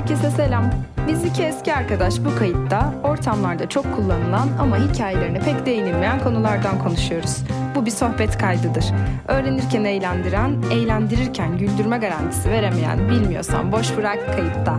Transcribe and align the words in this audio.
Herkese 0.00 0.30
selam. 0.30 0.70
Biz 1.08 1.24
iki 1.24 1.42
eski 1.42 1.74
arkadaş 1.74 2.14
bu 2.24 2.38
kayıtta 2.38 2.94
ortamlarda 3.04 3.68
çok 3.68 3.96
kullanılan 3.96 4.48
ama 4.60 4.76
hikayelerine 4.78 5.40
pek 5.40 5.66
değinilmeyen 5.66 6.20
konulardan 6.20 6.78
konuşuyoruz. 6.78 7.42
Bu 7.74 7.86
bir 7.86 7.90
sohbet 7.90 8.38
kaydıdır. 8.38 8.84
Öğrenirken 9.28 9.84
eğlendiren, 9.84 10.62
eğlendirirken 10.72 11.58
güldürme 11.58 11.98
garantisi 11.98 12.50
veremeyen 12.50 13.08
bilmiyorsan 13.08 13.72
boş 13.72 13.96
bırak 13.96 14.36
kayıtta. 14.36 14.78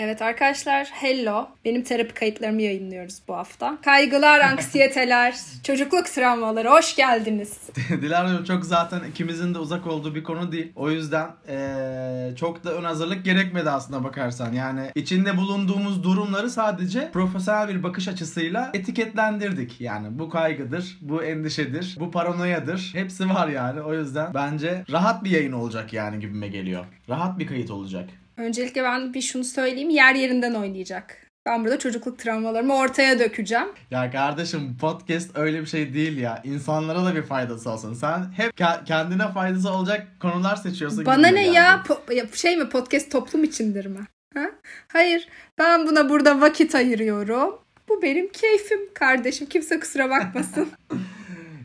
Evet 0.00 0.22
arkadaşlar 0.22 0.86
hello. 0.92 1.48
Benim 1.64 1.82
terapi 1.82 2.14
kayıtlarımı 2.14 2.62
yayınlıyoruz 2.62 3.18
bu 3.28 3.34
hafta. 3.34 3.78
Kaygılar, 3.84 4.40
anksiyeteler, 4.40 5.34
çocukluk 5.62 6.06
travmaları 6.06 6.68
hoş 6.68 6.96
geldiniz. 6.96 7.58
Dilara'cığım 7.90 8.44
çok 8.44 8.64
zaten 8.64 9.00
ikimizin 9.10 9.54
de 9.54 9.58
uzak 9.58 9.86
olduğu 9.86 10.14
bir 10.14 10.24
konu 10.24 10.52
değil. 10.52 10.72
O 10.76 10.90
yüzden 10.90 11.30
eee, 11.48 12.36
çok 12.36 12.64
da 12.64 12.74
ön 12.74 12.84
hazırlık 12.84 13.24
gerekmedi 13.24 13.70
aslında 13.70 14.04
bakarsan. 14.04 14.52
Yani 14.52 14.90
içinde 14.94 15.36
bulunduğumuz 15.36 16.04
durumları 16.04 16.50
sadece 16.50 17.10
profesyonel 17.12 17.68
bir 17.68 17.82
bakış 17.82 18.08
açısıyla 18.08 18.70
etiketlendirdik. 18.74 19.80
Yani 19.80 20.18
bu 20.18 20.28
kaygıdır, 20.28 20.98
bu 21.00 21.24
endişedir, 21.24 21.96
bu 22.00 22.10
paranoyadır. 22.10 22.90
Hepsi 22.94 23.28
var 23.28 23.48
yani. 23.48 23.80
O 23.80 23.94
yüzden 23.94 24.34
bence 24.34 24.84
rahat 24.90 25.24
bir 25.24 25.30
yayın 25.30 25.52
olacak 25.52 25.92
yani 25.92 26.20
gibime 26.20 26.48
geliyor. 26.48 26.84
Rahat 27.08 27.38
bir 27.38 27.46
kayıt 27.46 27.70
olacak. 27.70 28.08
Öncelikle 28.38 28.82
ben 28.84 29.14
bir 29.14 29.20
şunu 29.20 29.44
söyleyeyim. 29.44 29.90
Yer 29.90 30.14
yerinden 30.14 30.54
oynayacak. 30.54 31.16
Ben 31.46 31.64
burada 31.64 31.78
çocukluk 31.78 32.18
travmalarımı 32.18 32.76
ortaya 32.76 33.18
dökeceğim. 33.18 33.68
Ya 33.90 34.10
kardeşim 34.10 34.76
podcast 34.80 35.38
öyle 35.38 35.60
bir 35.60 35.66
şey 35.66 35.94
değil 35.94 36.18
ya. 36.18 36.40
İnsanlara 36.44 37.04
da 37.04 37.14
bir 37.14 37.22
faydası 37.22 37.70
olsun. 37.70 37.94
Sen 37.94 38.32
hep 38.36 38.60
ke- 38.60 38.84
kendine 38.84 39.32
faydası 39.32 39.70
olacak 39.70 40.06
konular 40.20 40.56
seçiyorsun. 40.56 41.06
Bana 41.06 41.28
ne 41.28 41.42
geldi. 41.42 41.54
ya? 41.56 41.82
Po- 41.86 42.36
şey 42.36 42.56
mi 42.56 42.68
podcast 42.68 43.12
toplum 43.12 43.44
içindir 43.44 43.86
mi? 43.86 44.00
Ha? 44.34 44.44
Hayır. 44.92 45.28
Ben 45.58 45.86
buna 45.86 46.08
burada 46.08 46.40
vakit 46.40 46.74
ayırıyorum. 46.74 47.58
Bu 47.88 48.02
benim 48.02 48.28
keyfim 48.32 48.80
kardeşim. 48.94 49.46
Kimse 49.46 49.80
kusura 49.80 50.10
bakmasın. 50.10 50.68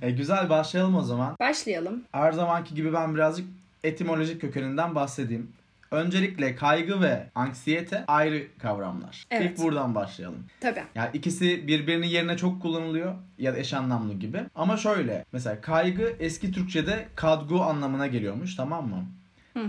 E, 0.01 0.11
güzel 0.11 0.49
başlayalım 0.49 0.95
o 0.95 1.01
zaman. 1.01 1.35
Başlayalım. 1.39 2.03
Her 2.11 2.31
zamanki 2.31 2.75
gibi 2.75 2.93
ben 2.93 3.15
birazcık 3.15 3.45
etimolojik 3.83 4.41
kökeninden 4.41 4.95
bahsedeyim. 4.95 5.51
Öncelikle 5.93 6.55
kaygı 6.55 7.01
ve 7.01 7.29
anksiyete 7.35 8.03
ayrı 8.07 8.47
kavramlar. 8.61 9.25
Evet. 9.31 9.51
İlk 9.51 9.65
buradan 9.65 9.95
başlayalım. 9.95 10.45
Tabii. 10.59 10.83
Yani 10.95 11.09
ikisi 11.13 11.67
birbirinin 11.67 12.07
yerine 12.07 12.37
çok 12.37 12.61
kullanılıyor 12.61 13.15
ya 13.37 13.53
da 13.53 13.57
eş 13.57 13.73
anlamlı 13.73 14.13
gibi. 14.13 14.39
Ama 14.55 14.77
şöyle 14.77 15.25
mesela 15.31 15.61
kaygı 15.61 16.15
eski 16.19 16.51
Türkçe'de 16.51 17.07
kadgu 17.15 17.61
anlamına 17.61 18.07
geliyormuş 18.07 18.55
tamam 18.55 18.87
mı? 18.89 19.05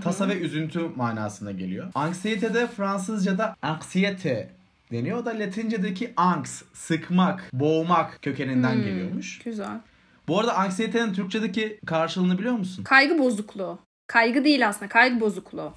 Tasa 0.01 0.29
ve 0.29 0.39
üzüntü 0.39 0.81
manasına 0.97 1.53
geliyor. 1.53 1.91
Anksiyete 1.95 2.55
de 2.55 2.67
Fransızca'da 2.67 3.57
anksiyete 3.63 4.51
deniyor. 4.93 5.19
O 5.19 5.25
da 5.27 5.31
Latince'deki 5.39 6.13
anks, 6.17 6.63
sıkmak, 6.73 7.51
boğmak 7.53 8.19
kökeninden 8.23 8.75
Hmm. 8.75 8.83
geliyormuş. 8.83 9.39
Güzel. 9.39 9.81
Bu 10.29 10.41
arada 10.41 10.57
anksiyetenin 10.57 11.13
Türkçedeki 11.13 11.79
karşılığını 11.87 12.39
biliyor 12.39 12.55
musun? 12.55 12.85
Kaygı 12.85 13.19
bozukluğu. 13.19 13.79
Kaygı 14.07 14.45
değil 14.45 14.69
aslında. 14.69 14.89
Kaygı 14.89 15.21
bozukluğu. 15.21 15.73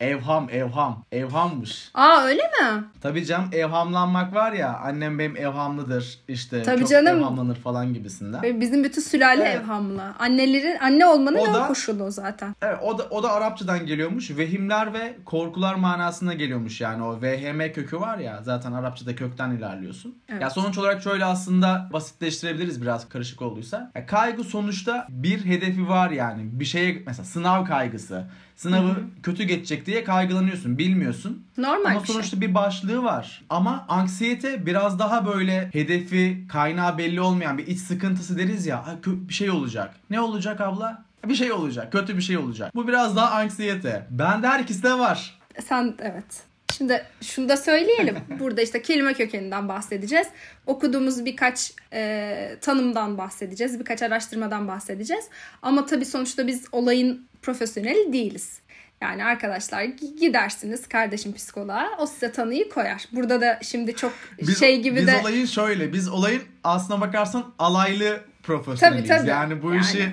Evham, 0.00 0.48
evham. 0.50 1.04
Evhammış. 1.12 1.90
Aa 1.94 2.22
öyle 2.22 2.42
mi? 2.42 2.84
Tabii 3.00 3.24
canım 3.26 3.48
evhamlanmak 3.52 4.34
var 4.34 4.52
ya 4.52 4.78
annem 4.84 5.18
benim 5.18 5.36
evhamlıdır 5.36 6.18
işte 6.28 6.62
Tabii 6.62 6.80
çok 6.80 6.88
canım. 6.90 7.18
evhamlanır 7.18 7.56
falan 7.56 7.94
gibisinden. 7.94 8.60
Bizim 8.60 8.84
bütün 8.84 9.00
sülale 9.02 9.42
Evet. 9.44 9.56
evhamlı. 9.64 10.02
Annelerin 10.18 10.78
anne 10.78 11.06
olmanın 11.06 11.38
O 11.38 11.54
da- 11.54 11.66
koşulu 11.66 12.02
o 12.04 12.10
zaten. 12.10 12.54
Evet, 12.62 12.78
o 12.82 12.98
da 12.98 13.02
o 13.10 13.22
da 13.22 13.32
Arapçadan 13.32 13.86
geliyormuş. 13.86 14.30
Vehimler 14.36 14.92
ve 14.94 15.16
korkular 15.24 15.74
manasına 15.74 16.34
geliyormuş 16.34 16.80
yani 16.80 17.02
o 17.02 17.22
VHM 17.22 17.72
kökü 17.72 18.00
var 18.00 18.18
ya 18.18 18.40
zaten 18.42 18.72
Arapçada 18.72 19.14
kökten 19.14 19.50
ilerliyorsun. 19.50 20.18
Evet. 20.28 20.42
Ya 20.42 20.50
sonuç 20.50 20.78
olarak 20.78 21.02
şöyle 21.02 21.24
aslında 21.24 21.88
basitleştirebiliriz 21.92 22.82
biraz 22.82 23.08
karışık 23.08 23.42
olduysa. 23.42 23.90
Ya 23.94 24.06
kaygı 24.06 24.44
sonuçta 24.44 25.06
bir 25.10 25.44
hedefi 25.44 25.88
var 25.88 26.10
yani. 26.10 26.40
Bir 26.52 26.64
şeye 26.64 27.02
mesela 27.06 27.24
sınav 27.24 27.64
kaygısı. 27.64 28.24
Sınavı 28.58 28.94
kötü 29.22 29.42
geçecek 29.44 29.86
diye 29.86 30.04
kaygılanıyorsun. 30.04 30.78
Bilmiyorsun. 30.78 31.42
Normal 31.58 31.90
Ama 31.90 32.00
bir 32.02 32.06
şey. 32.06 32.14
sonuçta 32.14 32.40
bir 32.40 32.54
başlığı 32.54 33.02
var. 33.02 33.42
Ama 33.50 33.84
anksiyete 33.88 34.66
biraz 34.66 34.98
daha 34.98 35.26
böyle 35.26 35.70
hedefi, 35.72 36.44
kaynağı 36.48 36.98
belli 36.98 37.20
olmayan 37.20 37.58
bir 37.58 37.66
iç 37.66 37.78
sıkıntısı 37.78 38.38
deriz 38.38 38.66
ya. 38.66 38.86
"Ha, 38.86 38.94
kö- 39.02 39.28
Bir 39.28 39.34
şey 39.34 39.50
olacak. 39.50 39.94
Ne 40.10 40.20
olacak 40.20 40.60
abla? 40.60 41.02
Bir 41.28 41.34
şey 41.34 41.52
olacak. 41.52 41.92
Kötü 41.92 42.16
bir 42.16 42.22
şey 42.22 42.38
olacak. 42.38 42.74
Bu 42.74 42.88
biraz 42.88 43.16
daha 43.16 43.30
anksiyete. 43.30 44.06
Bende 44.10 44.48
her 44.48 44.60
ikisi 44.60 44.82
de 44.82 44.98
var. 44.98 45.38
Sen 45.68 45.94
evet. 46.02 46.42
Şimdi 46.76 47.04
şunu 47.22 47.48
da 47.48 47.56
söyleyelim. 47.56 48.16
Burada 48.40 48.62
işte 48.62 48.82
kelime 48.82 49.14
kökeninden 49.14 49.68
bahsedeceğiz. 49.68 50.26
Okuduğumuz 50.66 51.24
birkaç 51.24 51.72
e, 51.92 52.56
tanımdan 52.60 53.18
bahsedeceğiz. 53.18 53.80
Birkaç 53.80 54.02
araştırmadan 54.02 54.68
bahsedeceğiz. 54.68 55.24
Ama 55.62 55.86
tabii 55.86 56.04
sonuçta 56.04 56.46
biz 56.46 56.64
olayın 56.72 57.28
profesyoneli 57.42 58.12
değiliz. 58.12 58.58
Yani 59.02 59.24
arkadaşlar 59.24 59.82
gi- 59.82 60.18
gidersiniz 60.20 60.88
kardeşim 60.88 61.32
psikoloğa. 61.34 61.88
O 61.98 62.06
size 62.06 62.32
tanıyı 62.32 62.68
koyar. 62.68 63.04
Burada 63.12 63.40
da 63.40 63.58
şimdi 63.62 63.94
çok 63.96 64.12
Biz, 64.42 64.60
şey 64.60 64.80
gibi 64.82 64.96
biz 64.96 65.06
de 65.06 65.18
olayın 65.22 65.46
şöyle. 65.46 65.92
Biz 65.92 66.08
olayın 66.08 66.42
aslına 66.64 67.00
bakarsan 67.00 67.54
alaylı 67.58 68.20
profesyoneliyiz. 68.42 69.08
Tabii, 69.08 69.18
tabii. 69.18 69.30
Yani 69.30 69.62
bu 69.62 69.74
Yani. 69.74 69.80
işi 69.84 70.12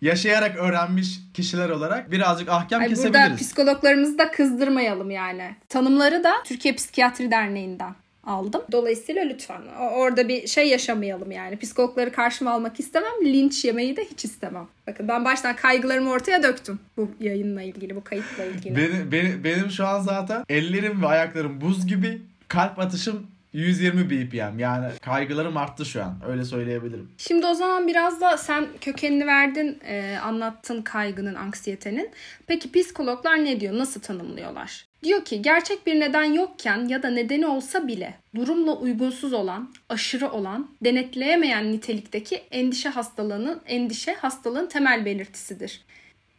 yaşayarak 0.00 0.56
öğrenmiş 0.56 1.08
kişiler 1.34 1.68
olarak 1.70 2.10
birazcık 2.10 2.48
ahkam 2.48 2.80
Ay 2.80 2.88
burada 2.88 3.02
kesebiliriz. 3.02 3.36
psikologlarımızı 3.40 4.18
da 4.18 4.30
kızdırmayalım 4.30 5.10
yani. 5.10 5.56
Tanımları 5.68 6.24
da 6.24 6.32
Türkiye 6.44 6.74
Psikiyatri 6.74 7.30
Derneği'nden 7.30 7.94
aldım. 8.24 8.62
Dolayısıyla 8.72 9.24
lütfen 9.24 9.60
orada 9.94 10.28
bir 10.28 10.46
şey 10.46 10.68
yaşamayalım 10.68 11.30
yani. 11.30 11.58
Psikologları 11.58 12.12
karşıma 12.12 12.50
almak 12.50 12.80
istemem. 12.80 13.12
Linç 13.24 13.64
yemeyi 13.64 13.96
de 13.96 14.04
hiç 14.04 14.24
istemem. 14.24 14.66
Bakın 14.86 15.08
ben 15.08 15.24
baştan 15.24 15.56
kaygılarımı 15.56 16.10
ortaya 16.10 16.42
döktüm 16.42 16.78
bu 16.96 17.10
yayınla 17.20 17.62
ilgili, 17.62 17.96
bu 17.96 18.04
kayıtla 18.04 18.44
ilgili. 18.44 18.76
Benim, 18.76 19.12
benim, 19.12 19.44
benim 19.44 19.70
şu 19.70 19.86
an 19.86 20.00
zaten 20.00 20.44
ellerim 20.48 21.02
ve 21.02 21.06
ayaklarım 21.06 21.60
buz 21.60 21.86
gibi. 21.86 22.22
Kalp 22.48 22.78
atışım 22.78 23.26
120 23.56 24.10
BPM. 24.10 24.58
Yani 24.58 24.86
kaygılarım 25.02 25.56
arttı 25.56 25.84
şu 25.84 26.02
an. 26.02 26.18
Öyle 26.28 26.44
söyleyebilirim. 26.44 27.10
Şimdi 27.18 27.46
o 27.46 27.54
zaman 27.54 27.88
biraz 27.88 28.20
da 28.20 28.36
sen 28.36 28.66
kökenini 28.80 29.26
verdin, 29.26 29.78
e, 29.86 30.18
anlattın 30.22 30.82
kaygının, 30.82 31.34
anksiyetenin. 31.34 32.10
Peki 32.46 32.72
psikologlar 32.72 33.44
ne 33.44 33.60
diyor, 33.60 33.78
nasıl 33.78 34.00
tanımlıyorlar? 34.00 34.86
Diyor 35.02 35.24
ki 35.24 35.42
gerçek 35.42 35.86
bir 35.86 36.00
neden 36.00 36.24
yokken 36.24 36.88
ya 36.88 37.02
da 37.02 37.10
nedeni 37.10 37.46
olsa 37.46 37.88
bile 37.88 38.14
durumla 38.34 38.72
uygunsuz 38.72 39.32
olan, 39.32 39.74
aşırı 39.88 40.30
olan, 40.30 40.70
denetleyemeyen 40.84 41.72
nitelikteki 41.72 42.36
endişe 42.50 42.88
hastalığının, 42.88 43.60
endişe 43.66 44.14
hastalığın 44.14 44.66
temel 44.66 45.04
belirtisidir 45.04 45.80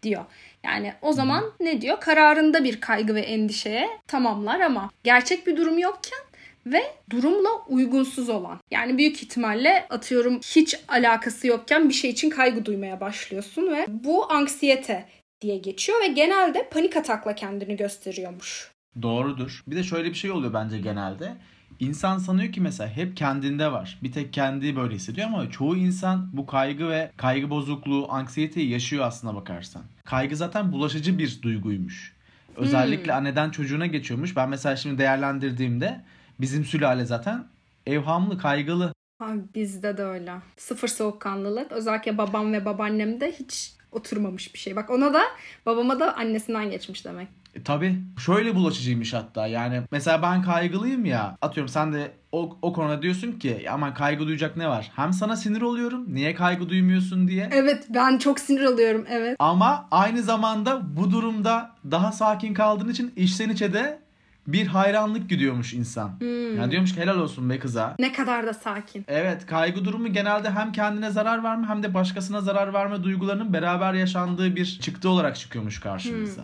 diyor. 0.04 0.26
Yani 0.64 0.94
o 1.02 1.14
zaman 1.14 1.44
ne 1.60 1.82
diyor? 1.82 2.00
Kararında 2.00 2.64
bir 2.64 2.82
kaygı 2.82 3.16
ve 3.16 3.22
endişeye 3.22 3.90
tamamlar 4.08 4.60
ama 4.60 4.90
gerçek 5.04 5.48
bir 5.48 5.58
durum 5.58 5.78
yokken 5.78 6.27
ve 6.72 6.82
durumla 7.10 7.50
uygunsuz 7.68 8.30
olan. 8.30 8.60
Yani 8.72 8.98
büyük 8.98 9.24
ihtimalle 9.24 9.88
atıyorum 9.90 10.40
hiç 10.40 10.76
alakası 10.88 11.48
yokken 11.48 11.90
bir 11.90 11.94
şey 11.94 12.12
için 12.12 12.30
kaygı 12.30 12.66
duymaya 12.66 13.02
başlıyorsun 13.02 13.72
ve 13.72 13.86
bu 13.90 14.32
anksiyete 14.32 15.06
diye 15.42 15.58
geçiyor 15.58 16.02
ve 16.02 16.08
genelde 16.08 16.70
panik 16.70 16.98
atakla 16.98 17.36
kendini 17.36 17.78
gösteriyormuş. 17.78 18.72
Doğrudur. 19.02 19.64
Bir 19.68 19.76
de 19.76 19.84
şöyle 19.84 20.10
bir 20.10 20.16
şey 20.16 20.32
oluyor 20.32 20.54
bence 20.54 20.80
genelde. 20.80 21.34
İnsan 21.80 22.18
sanıyor 22.18 22.54
ki 22.54 22.62
mesela 22.62 22.90
hep 22.90 23.18
kendinde 23.18 23.72
var. 23.72 24.00
Bir 24.04 24.12
tek 24.12 24.34
kendi 24.34 24.76
böyle 24.76 24.96
hissediyor 24.96 25.28
ama 25.28 25.50
çoğu 25.50 25.76
insan 25.76 26.30
bu 26.34 26.46
kaygı 26.46 26.90
ve 26.90 27.12
kaygı 27.18 27.50
bozukluğu, 27.50 28.08
anksiyeteyi 28.10 28.70
yaşıyor 28.70 29.06
aslına 29.06 29.36
bakarsan. 29.36 29.84
Kaygı 30.06 30.36
zaten 30.36 30.72
bulaşıcı 30.72 31.18
bir 31.18 31.42
duyguymuş. 31.42 32.18
Özellikle 32.56 33.14
anneden 33.14 33.50
çocuğuna 33.50 33.86
geçiyormuş. 33.86 34.36
Ben 34.36 34.50
mesela 34.50 34.76
şimdi 34.76 34.98
değerlendirdiğimde 34.98 36.02
bizim 36.42 36.66
sülale 36.66 37.06
zaten 37.06 37.44
evhamlı, 37.86 38.38
kaygılı. 38.38 38.94
Abi 39.20 39.40
bizde 39.56 39.98
de 39.98 40.04
öyle. 40.04 40.34
Sıfır 40.58 40.88
soğukkanlılık. 40.88 41.72
Özellikle 41.72 42.18
babam 42.18 42.54
ve 42.54 42.66
babaannemde 42.66 43.32
hiç 43.40 43.74
oturmamış 43.92 44.54
bir 44.54 44.60
şey. 44.60 44.76
Bak 44.76 44.90
ona 44.90 45.14
da 45.14 45.22
babama 45.66 46.00
da 46.00 46.16
annesinden 46.18 46.72
geçmiş 46.72 47.06
demek. 47.06 47.28
E, 47.56 47.64
tabii. 47.64 47.96
Şöyle 48.26 48.56
bulaşıcıymış 48.56 49.14
hatta. 49.14 49.48
Yani 49.48 49.82
mesela 49.92 50.22
ben 50.22 50.42
kaygılıyım 50.44 51.06
ya. 51.06 51.38
Atıyorum 51.42 51.70
sen 51.70 51.94
de 51.94 52.12
o, 52.32 52.58
o 52.62 52.74
konuda 52.74 53.02
diyorsun 53.02 53.32
ki 53.32 53.62
"Ya 53.64 53.74
aman 53.74 53.94
kaygı 53.94 54.28
duyacak 54.28 54.58
ne 54.58 54.68
var? 54.68 54.92
Hem 54.96 55.14
sana 55.14 55.36
sinir 55.36 55.62
oluyorum. 55.62 56.16
Niye 56.16 56.36
kaygı 56.36 56.70
duymuyorsun 56.70 57.28
diye. 57.28 57.50
Evet 57.52 57.86
ben 57.90 58.18
çok 58.18 58.40
sinir 58.40 58.62
alıyorum 58.62 59.06
evet. 59.10 59.36
Ama 59.40 59.88
aynı 59.92 60.24
zamanda 60.24 60.98
bu 60.98 61.12
durumda 61.12 61.72
daha 61.92 62.12
sakin 62.12 62.54
kaldığın 62.54 62.90
için 62.90 63.14
içten 63.16 63.50
içe 63.50 63.74
de 63.74 64.00
bir 64.48 64.68
hayranlık 64.68 65.30
gidiyormuş 65.30 65.74
insan. 65.74 66.12
Yani 66.58 66.72
diyormuş 66.72 66.96
ki 66.96 67.02
helal 67.02 67.18
olsun 67.18 67.50
be 67.50 67.60
kıza. 67.60 67.96
Ne 68.00 68.14
kadar 68.14 68.48
da 68.48 68.54
sakin. 68.54 69.06
Evet 69.08 69.46
kaygı 69.46 69.86
durumu 69.86 70.14
genelde 70.14 70.50
hem 70.50 70.72
kendine 70.72 71.12
zarar 71.12 71.44
verme 71.44 71.68
hem 71.68 71.84
de 71.84 71.94
başkasına 71.94 72.42
zarar 72.42 72.74
verme 72.74 73.04
duygularının 73.04 73.54
beraber 73.54 73.94
yaşandığı 73.94 74.56
bir 74.56 74.80
çıktı 74.82 75.10
olarak 75.10 75.36
çıkıyormuş 75.36 75.80
karşımıza. 75.80 76.44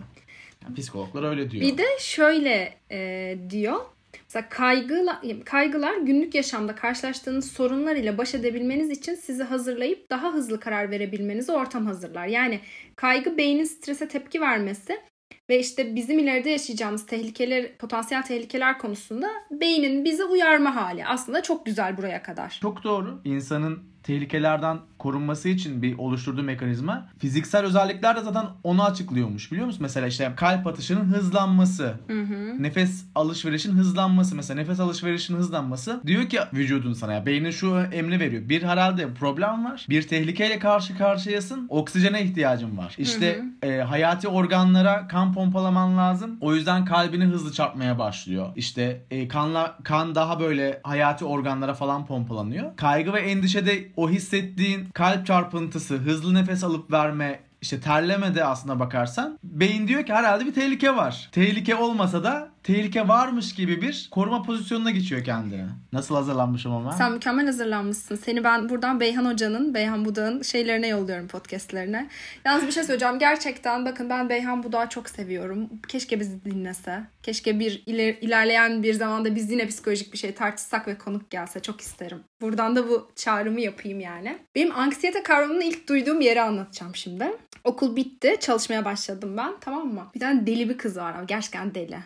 Yani 0.64 0.74
psikologlar 0.74 1.22
öyle 1.22 1.50
diyor. 1.50 1.62
Bir 1.62 1.78
de 1.78 1.86
şöyle 2.00 2.74
e, 2.90 3.38
diyor. 3.50 3.80
Mesela 4.24 4.48
kaygılar, 4.48 5.16
kaygılar 5.44 5.96
günlük 5.96 6.34
yaşamda 6.34 6.74
karşılaştığınız 6.74 7.52
sorunlar 7.52 7.96
ile 7.96 8.18
baş 8.18 8.34
edebilmeniz 8.34 8.90
için 8.90 9.14
sizi 9.14 9.42
hazırlayıp 9.42 10.10
daha 10.10 10.32
hızlı 10.32 10.60
karar 10.60 10.90
verebilmenizi 10.90 11.52
ortam 11.52 11.86
hazırlar. 11.86 12.26
Yani 12.26 12.60
kaygı 12.96 13.36
beynin 13.36 13.64
strese 13.64 14.08
tepki 14.08 14.40
vermesi 14.40 15.00
ve 15.48 15.60
işte 15.60 15.94
bizim 15.94 16.18
ileride 16.18 16.50
yaşayacağımız 16.50 17.06
tehlikeler, 17.06 17.76
potansiyel 17.76 18.22
tehlikeler 18.22 18.78
konusunda 18.78 19.30
beynin 19.50 20.04
bizi 20.04 20.24
uyarma 20.24 20.76
hali. 20.76 21.06
Aslında 21.06 21.42
çok 21.42 21.66
güzel 21.66 21.96
buraya 21.96 22.22
kadar. 22.22 22.58
Çok 22.62 22.84
doğru. 22.84 23.20
İnsanın 23.24 23.93
tehlikelerden 24.04 24.78
korunması 24.98 25.48
için 25.48 25.82
bir 25.82 25.98
oluşturduğu 25.98 26.42
mekanizma 26.42 27.08
fiziksel 27.18 27.64
özellikler 27.64 28.16
de 28.16 28.20
zaten 28.20 28.46
onu 28.62 28.84
açıklıyormuş 28.84 29.52
biliyor 29.52 29.66
musun? 29.66 29.82
Mesela 29.82 30.06
işte 30.06 30.32
kalp 30.36 30.66
atışının 30.66 31.04
hızlanması, 31.04 31.94
Hı 32.06 32.20
hı. 32.22 32.62
nefes 32.62 33.04
alışverişin 33.14 33.72
hızlanması 33.72 34.36
mesela 34.36 34.60
nefes 34.60 34.80
alışverişinin 34.80 35.38
hızlanması 35.38 36.00
diyor 36.06 36.28
ki 36.28 36.38
vücudun 36.52 36.92
sana 36.92 37.12
ya 37.12 37.26
beynin 37.26 37.50
şu 37.50 37.76
emri 37.92 38.20
veriyor. 38.20 38.48
Bir 38.48 38.62
herhalde 38.62 39.14
problem 39.14 39.64
var. 39.64 39.86
Bir 39.88 40.02
tehlikeyle 40.02 40.58
karşı 40.58 40.98
karşıyasın. 40.98 41.66
Oksijene 41.68 42.22
ihtiyacın 42.22 42.78
var. 42.78 42.94
İşte 42.98 43.42
e, 43.62 43.76
hayati 43.78 44.28
organlara 44.28 45.08
kan 45.08 45.32
pompalaman 45.32 45.96
lazım. 45.98 46.38
O 46.40 46.54
yüzden 46.54 46.84
kalbini 46.84 47.24
hızlı 47.24 47.52
çarpmaya 47.52 47.98
başlıyor. 47.98 48.52
İşte 48.56 49.02
e, 49.10 49.28
kanla 49.28 49.78
kan 49.84 50.14
daha 50.14 50.40
böyle 50.40 50.80
hayati 50.82 51.24
organlara 51.24 51.74
falan 51.74 52.06
pompalanıyor. 52.06 52.76
Kaygı 52.76 53.12
ve 53.12 53.20
endişede 53.20 53.93
o 53.96 54.10
hissettiğin 54.10 54.84
kalp 54.84 55.26
çarpıntısı, 55.26 55.94
hızlı 55.94 56.34
nefes 56.34 56.64
alıp 56.64 56.92
verme, 56.92 57.40
işte 57.60 57.80
terleme 57.80 58.34
de 58.34 58.44
aslına 58.44 58.80
bakarsan 58.80 59.38
beyin 59.44 59.88
diyor 59.88 60.06
ki 60.06 60.14
herhalde 60.14 60.46
bir 60.46 60.54
tehlike 60.54 60.96
var. 60.96 61.28
Tehlike 61.32 61.74
olmasa 61.74 62.24
da 62.24 62.53
tehlike 62.64 63.08
varmış 63.08 63.54
gibi 63.54 63.82
bir 63.82 64.08
koruma 64.10 64.42
pozisyonuna 64.42 64.90
geçiyor 64.90 65.24
kendine. 65.24 65.66
Nasıl 65.92 66.14
hazırlanmışım 66.14 66.72
ama? 66.72 66.92
Sen 66.92 67.12
mükemmel 67.12 67.46
hazırlanmışsın. 67.46 68.16
Seni 68.16 68.44
ben 68.44 68.68
buradan 68.68 69.00
Beyhan 69.00 69.24
Hoca'nın, 69.24 69.74
Beyhan 69.74 70.04
Budak'ın 70.04 70.42
şeylerine 70.42 70.88
yolluyorum 70.88 71.28
podcastlerine. 71.28 72.08
Yalnız 72.44 72.66
bir 72.66 72.72
şey 72.72 72.84
söyleyeceğim. 72.84 73.18
Gerçekten 73.18 73.84
bakın 73.84 74.10
ben 74.10 74.28
Beyhan 74.28 74.62
Budak'ı 74.62 74.88
çok 74.88 75.08
seviyorum. 75.08 75.68
Keşke 75.88 76.20
bizi 76.20 76.44
dinlese. 76.44 77.04
Keşke 77.22 77.58
bir 77.58 77.82
iler, 77.86 78.14
ilerleyen 78.20 78.82
bir 78.82 78.94
zamanda 78.94 79.34
biz 79.34 79.50
yine 79.50 79.66
psikolojik 79.66 80.12
bir 80.12 80.18
şey 80.18 80.34
tartışsak 80.34 80.88
ve 80.88 80.98
konuk 80.98 81.30
gelse. 81.30 81.60
Çok 81.60 81.80
isterim. 81.80 82.20
Buradan 82.40 82.76
da 82.76 82.88
bu 82.88 83.10
çağrımı 83.16 83.60
yapayım 83.60 84.00
yani. 84.00 84.38
Benim 84.54 84.76
anksiyete 84.76 85.22
kavramını 85.22 85.64
ilk 85.64 85.88
duyduğum 85.88 86.20
yeri 86.20 86.42
anlatacağım 86.42 86.96
şimdi. 86.96 87.32
Okul 87.64 87.96
bitti. 87.96 88.36
Çalışmaya 88.40 88.84
başladım 88.84 89.36
ben. 89.36 89.52
Tamam 89.60 89.86
mı? 89.94 90.06
Bir 90.14 90.20
tane 90.20 90.46
deli 90.46 90.68
bir 90.68 90.78
kız 90.78 90.96
var. 90.96 91.14
Gerçekten 91.26 91.74
deli. 91.74 91.98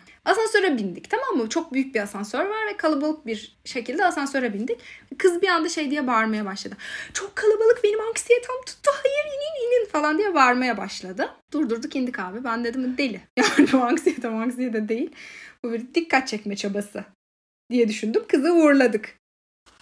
Asansöre 0.49 0.77
bindik 0.77 1.09
tamam 1.09 1.37
mı? 1.37 1.49
Çok 1.49 1.73
büyük 1.73 1.95
bir 1.95 1.99
asansör 1.99 2.45
var 2.45 2.67
ve 2.71 2.77
kalabalık 2.77 3.25
bir 3.25 3.57
şekilde 3.65 4.05
asansöre 4.05 4.53
bindik. 4.53 4.79
Kız 5.17 5.41
bir 5.41 5.47
anda 5.47 5.69
şey 5.69 5.91
diye 5.91 6.07
bağırmaya 6.07 6.45
başladı. 6.45 6.75
Çok 7.13 7.35
kalabalık 7.35 7.83
benim 7.83 8.01
anksiyetem 8.01 8.55
tuttu. 8.65 8.91
Hayır 9.03 9.35
inin 9.35 9.67
inin 9.67 9.89
falan 9.89 10.17
diye 10.17 10.33
bağırmaya 10.33 10.77
başladı. 10.77 11.29
Durdurduk 11.53 11.95
indik 11.95 12.19
abi. 12.19 12.43
Ben 12.43 12.63
dedim 12.63 12.97
deli. 12.97 13.21
Yani 13.37 13.71
bu 13.73 13.77
anksiyete 13.77 14.27
anksiyete 14.27 14.89
değil. 14.89 15.11
Bu 15.63 15.73
bir 15.73 15.93
dikkat 15.95 16.27
çekme 16.27 16.55
çabası 16.55 17.03
diye 17.71 17.87
düşündüm. 17.87 18.23
Kızı 18.27 18.53
uğurladık. 18.53 19.19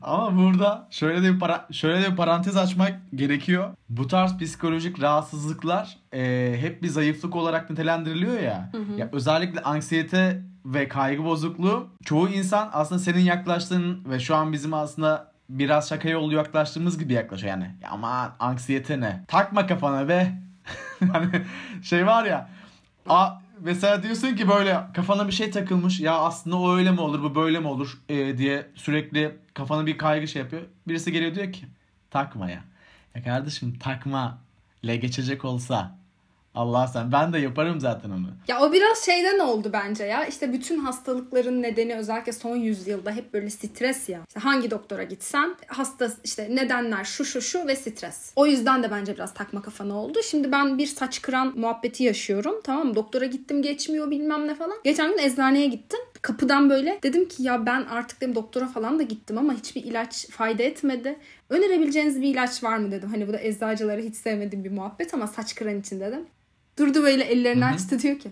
Ama 0.01 0.37
burada 0.37 0.87
şöyle 0.91 1.23
de 1.23 1.33
bir 1.33 1.39
para, 1.39 1.67
şöyle 1.71 2.03
de 2.03 2.11
bir 2.11 2.15
parantez 2.15 2.57
açmak 2.57 2.99
gerekiyor. 3.15 3.73
Bu 3.89 4.07
tarz 4.07 4.37
psikolojik 4.37 5.01
rahatsızlıklar 5.01 5.97
e, 6.13 6.55
hep 6.59 6.83
bir 6.83 6.87
zayıflık 6.87 7.35
olarak 7.35 7.69
nitelendiriliyor 7.69 8.39
ya. 8.39 8.71
Ya 8.97 9.09
özellikle 9.11 9.61
anksiyete 9.61 10.43
ve 10.73 10.87
kaygı 10.87 11.23
bozukluğu 11.23 11.87
çoğu 12.05 12.29
insan 12.29 12.69
aslında 12.73 12.99
senin 12.99 13.19
yaklaştığın 13.19 14.05
ve 14.09 14.19
şu 14.19 14.35
an 14.35 14.53
bizim 14.53 14.73
aslında 14.73 15.31
biraz 15.49 15.89
şaka 15.89 16.09
yolu 16.09 16.33
yaklaştığımız 16.33 16.99
gibi 16.99 17.13
yaklaşıyor 17.13 17.53
yani. 17.53 17.75
Ya 17.83 17.89
ama 17.89 18.35
anksiyete 18.39 18.99
ne? 18.99 19.23
Takma 19.27 19.67
kafana 19.67 20.09
be. 20.09 20.41
hani 21.11 21.29
şey 21.83 22.05
var 22.05 22.25
ya. 22.25 22.49
A, 23.09 23.29
mesela 23.59 24.03
diyorsun 24.03 24.35
ki 24.35 24.49
böyle 24.49 24.79
kafana 24.93 25.27
bir 25.27 25.31
şey 25.31 25.51
takılmış. 25.51 25.99
Ya 25.99 26.17
aslında 26.17 26.57
o 26.57 26.75
öyle 26.75 26.91
mi 26.91 27.01
olur 27.01 27.23
bu 27.23 27.35
böyle 27.35 27.59
mi 27.59 27.67
olur 27.67 27.97
e, 28.09 28.37
diye 28.37 28.67
sürekli 28.75 29.37
kafana 29.53 29.85
bir 29.85 29.97
kaygı 29.97 30.27
şey 30.27 30.41
yapıyor. 30.41 30.61
Birisi 30.87 31.11
geliyor 31.11 31.35
diyor 31.35 31.51
ki 31.53 31.65
takma 32.09 32.49
ya. 32.49 32.63
Ya 33.15 33.23
kardeşim 33.23 33.79
takma 33.79 34.37
ile 34.83 34.95
geçecek 34.95 35.45
olsa 35.45 35.97
Allah 36.57 36.87
sen 36.87 37.11
ben 37.11 37.33
de 37.33 37.39
yaparım 37.39 37.79
zaten 37.79 38.09
onu. 38.09 38.27
Ya 38.47 38.59
o 38.61 38.73
biraz 38.73 39.05
şeyden 39.05 39.39
oldu 39.39 39.69
bence 39.73 40.03
ya. 40.03 40.25
İşte 40.25 40.53
bütün 40.53 40.79
hastalıkların 40.79 41.63
nedeni 41.63 41.95
özellikle 41.95 42.31
son 42.33 42.55
yüzyılda 42.55 43.11
hep 43.11 43.33
böyle 43.33 43.49
stres 43.49 44.09
ya. 44.09 44.21
İşte 44.27 44.39
hangi 44.39 44.71
doktora 44.71 45.03
gitsen 45.03 45.55
hasta 45.67 46.11
işte 46.23 46.55
nedenler 46.55 47.03
şu 47.03 47.25
şu 47.25 47.41
şu 47.41 47.67
ve 47.67 47.75
stres. 47.75 48.31
O 48.35 48.45
yüzden 48.45 48.83
de 48.83 48.91
bence 48.91 49.15
biraz 49.15 49.33
takma 49.33 49.61
kafana 49.61 49.95
oldu. 49.95 50.19
Şimdi 50.29 50.51
ben 50.51 50.77
bir 50.77 50.87
saç 50.87 51.21
kıran 51.21 51.53
muhabbeti 51.55 52.03
yaşıyorum. 52.03 52.55
Tamam 52.63 52.87
mı? 52.87 52.95
Doktora 52.95 53.25
gittim 53.25 53.61
geçmiyor 53.61 54.11
bilmem 54.11 54.47
ne 54.47 54.55
falan. 54.55 54.77
Geçen 54.83 55.11
gün 55.11 55.17
eczaneye 55.17 55.67
gittim. 55.67 55.99
Kapıdan 56.21 56.69
böyle 56.69 56.99
dedim 57.03 57.27
ki 57.27 57.43
ya 57.43 57.65
ben 57.65 57.85
artık 57.85 58.21
dedim 58.21 58.35
doktora 58.35 58.67
falan 58.67 58.99
da 58.99 59.03
gittim 59.03 59.37
ama 59.37 59.53
hiçbir 59.53 59.83
ilaç 59.83 60.27
fayda 60.29 60.63
etmedi. 60.63 61.19
Önerebileceğiniz 61.49 62.21
bir 62.21 62.27
ilaç 62.27 62.63
var 62.63 62.77
mı 62.77 62.91
dedim. 62.91 63.09
Hani 63.09 63.27
bu 63.27 63.33
da 63.33 63.39
eczacıları 63.41 64.01
hiç 64.01 64.15
sevmediğim 64.15 64.65
bir 64.65 64.71
muhabbet 64.71 65.13
ama 65.13 65.27
saç 65.27 65.55
kıran 65.55 65.79
için 65.79 65.99
dedim. 65.99 66.25
Durdu 66.79 67.03
böyle 67.03 67.23
ellerini 67.23 67.65
Hı 67.65 67.69
hı. 67.69 67.73
açtı 67.73 67.99
diyor 67.99 68.19
ki 68.19 68.31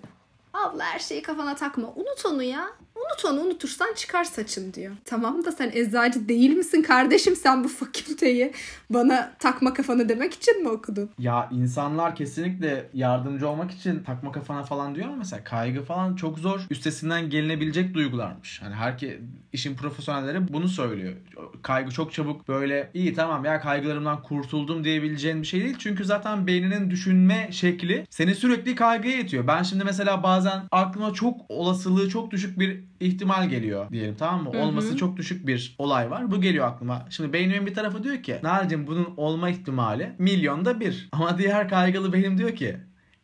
abla 0.53 0.83
her 0.85 0.99
şeyi 0.99 1.21
kafana 1.21 1.55
takma. 1.55 1.87
Unut 1.95 2.25
onu 2.25 2.43
ya. 2.43 2.67
Unut 3.05 3.25
onu 3.25 3.41
unutursan 3.41 3.93
çıkar 3.95 4.23
saçın 4.23 4.73
diyor. 4.73 4.95
Tamam 5.05 5.45
da 5.45 5.51
sen 5.51 5.71
eczacı 5.73 6.29
değil 6.29 6.53
misin 6.53 6.81
kardeşim 6.81 7.35
sen 7.35 7.63
bu 7.63 7.67
fakülteyi 7.67 8.53
bana 8.89 9.33
takma 9.39 9.73
kafanı 9.73 10.09
demek 10.09 10.33
için 10.33 10.63
mi 10.63 10.69
okudun? 10.69 11.09
Ya 11.19 11.49
insanlar 11.51 12.15
kesinlikle 12.15 12.89
yardımcı 12.93 13.49
olmak 13.49 13.71
için 13.71 14.03
takma 14.03 14.31
kafana 14.31 14.63
falan 14.63 14.95
diyor 14.95 15.07
ama 15.07 15.15
mesela 15.15 15.43
kaygı 15.43 15.83
falan 15.83 16.15
çok 16.15 16.39
zor 16.39 16.61
üstesinden 16.69 17.29
gelinebilecek 17.29 17.93
duygularmış. 17.93 18.61
Hani 18.61 18.75
herke 18.75 19.19
işin 19.53 19.75
profesyonelleri 19.75 20.53
bunu 20.53 20.67
söylüyor. 20.67 21.13
Kaygı 21.61 21.91
çok 21.91 22.13
çabuk 22.13 22.47
böyle 22.47 22.89
iyi 22.93 23.13
tamam 23.13 23.45
ya 23.45 23.61
kaygılarımdan 23.61 24.21
kurtuldum 24.21 24.83
diyebileceğin 24.83 25.41
bir 25.41 25.47
şey 25.47 25.61
değil. 25.63 25.75
Çünkü 25.79 26.05
zaten 26.05 26.47
beyninin 26.47 26.89
düşünme 26.89 27.49
şekli 27.51 28.07
seni 28.09 28.35
sürekli 28.35 28.75
kaygıya 28.75 29.19
itiyor. 29.19 29.47
Ben 29.47 29.63
şimdi 29.63 29.83
mesela 29.83 30.23
bazen 30.23 30.61
aklıma 30.71 31.13
çok 31.13 31.41
olasılığı 31.49 32.09
çok 32.09 32.31
düşük 32.31 32.59
bir 32.59 32.83
ihtimal 32.99 33.49
geliyor 33.49 33.91
diyelim 33.91 34.15
tamam 34.19 34.43
mı? 34.43 34.53
Hı 34.53 34.57
hı. 34.57 34.61
Olması 34.61 34.97
çok 34.97 35.17
düşük 35.17 35.47
bir 35.47 35.75
olay 35.77 36.11
var. 36.11 36.31
Bu 36.31 36.41
geliyor 36.41 36.67
aklıma. 36.67 37.05
Şimdi 37.09 37.33
beynimin 37.33 37.65
bir 37.65 37.73
tarafı 37.73 38.03
diyor 38.03 38.23
ki 38.23 38.39
Nail'cim 38.43 38.87
bunun 38.87 39.13
olma 39.17 39.49
ihtimali 39.49 40.11
milyonda 40.17 40.79
bir. 40.79 41.09
Ama 41.11 41.37
diğer 41.37 41.69
kaygılı 41.69 42.13
beynim 42.13 42.37
diyor 42.37 42.55
ki 42.55 42.77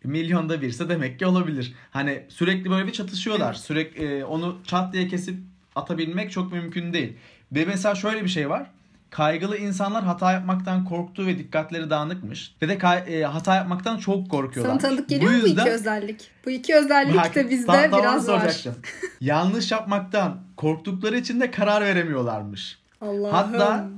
milyonda 0.04 0.62
birse 0.62 0.90
demek 0.90 1.20
ki 1.20 1.26
olabilir. 1.26 1.74
Hani 1.92 2.24
sürekli 2.30 2.70
böyle 2.70 2.88
bir 2.88 2.92
çatışıyorlar. 2.92 3.54
Sürekli 3.54 4.06
e, 4.06 4.24
onu 4.24 4.58
çat 4.68 4.94
diye 4.94 5.08
kesip 5.08 5.36
atabilmek 5.76 6.32
çok 6.32 6.54
mümkün 6.54 6.94
değil. 6.94 7.14
Ve 7.52 7.66
mesela 7.66 7.96
şöyle 7.96 8.24
bir 8.24 8.30
şey 8.30 8.50
var. 8.50 8.72
Kaygılı 9.12 9.58
insanlar 9.58 10.04
hata 10.04 10.32
yapmaktan 10.32 10.86
korktuğu 10.86 11.28
ve 11.28 11.38
dikkatleri 11.38 11.90
dağınıkmış. 11.90 12.56
Ve 12.62 12.70
de 12.70 12.74
e, 13.08 13.24
hata 13.24 13.56
yapmaktan 13.56 13.98
çok 13.98 14.30
korkuyorlar. 14.32 14.72
Sana 14.72 14.82
tanıdık 14.82 15.10
geliyor 15.10 15.32
mu 15.32 15.38
bu 15.44 15.48
iki 15.48 15.70
özellik? 15.70 16.32
Bu 16.46 16.50
iki 16.50 16.76
özellik 16.76 17.16
Bak, 17.16 17.36
de 17.36 17.50
bizde 17.50 17.90
tam- 17.90 18.00
biraz 18.00 18.28
var. 18.28 18.64
Yanlış 19.22 19.72
yapmaktan 19.72 20.38
korktukları 20.58 21.18
için 21.18 21.40
de 21.40 21.52
karar 21.52 21.82
veremiyorlarmış. 21.82 22.80
Allah'ım. 23.02 23.32
Hatta 23.32 23.90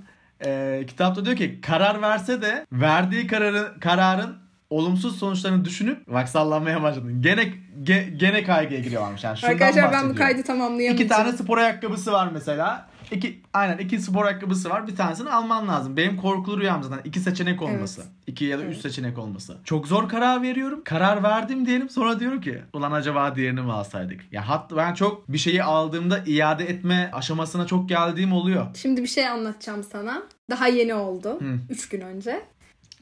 e, 0.46 0.84
kitapta 0.88 1.26
diyor 1.26 1.38
ki 1.38 1.62
karar 1.62 2.02
verse 2.02 2.42
de 2.42 2.66
verdiği 2.72 3.28
kararın 3.28 3.80
kararın 3.80 4.36
olumsuz 4.70 5.20
sonuçlarını 5.20 5.66
düşünüp 5.66 6.08
bak 6.08 6.30
sallanmaya 6.30 6.82
başladın. 6.84 7.22
Gene 7.22 7.54
ge- 7.84 8.18
gene 8.18 8.44
kaygıya 8.44 8.80
giriyorlarmış. 8.80 9.24
Yani 9.24 9.38
Arkadaşlar 9.44 9.92
ben 9.92 10.10
bu 10.10 10.16
kaydı 10.16 10.44
tamamlayamayacağım. 10.44 10.96
İki 10.96 11.08
tane 11.08 11.32
spor 11.32 11.58
ayakkabısı 11.58 12.12
var 12.12 12.30
mesela. 12.34 12.93
İki, 13.12 13.42
aynen 13.54 13.78
iki 13.78 14.00
spor 14.00 14.26
ayakkabısı 14.26 14.70
var. 14.70 14.88
Bir 14.88 14.96
tanesini 14.96 15.30
alman 15.30 15.68
lazım. 15.68 15.98
Benim 15.98 16.18
korkulu 16.18 16.60
rüyam 16.62 16.84
zaten. 16.84 17.02
iki 17.04 17.20
seçenek 17.20 17.62
olması. 17.62 18.02
Evet. 18.02 18.12
İki 18.28 18.46
ya 18.46 18.60
da 18.60 18.64
üç 18.64 18.74
Evet. 18.74 18.82
seçenek 18.82 19.18
olması. 19.18 19.58
Çok 19.64 19.88
zor 19.88 20.10
karar 20.10 20.42
veriyorum. 20.42 20.82
Karar 20.86 21.24
verdim 21.24 21.66
diyelim. 21.66 21.90
Sonra 21.90 22.20
diyorum 22.20 22.42
ki 22.42 22.62
ulan 22.74 22.92
acaba 22.92 23.36
diğerini 23.36 23.62
mi 23.62 23.72
alsaydık? 23.72 24.22
Ya 24.32 24.50
hatta 24.50 24.78
ben 24.78 24.94
çok 24.94 25.30
bir 25.32 25.38
şeyi 25.38 25.64
aldığımda 25.64 26.24
iade 26.26 26.64
etme 26.66 27.10
aşamasına 27.14 27.66
çok 27.68 27.90
geldiğim 27.90 28.34
oluyor. 28.34 28.68
Şimdi 28.76 29.02
bir 29.02 29.08
şey 29.08 29.28
anlatacağım 29.28 29.84
sana. 29.84 30.24
Daha 30.50 30.68
yeni 30.68 30.94
oldu. 30.94 31.40
Hı. 31.40 31.60
Üç 31.70 31.90
gün 31.90 32.02
önce. 32.02 32.42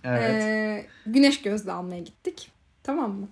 Evet. 0.04 0.44
Ee, 0.44 0.86
güneş 1.06 1.42
gözlüğü 1.42 1.72
almaya 1.72 2.00
gittik. 2.00 2.52
Tamam 2.84 3.12
mı? 3.12 3.28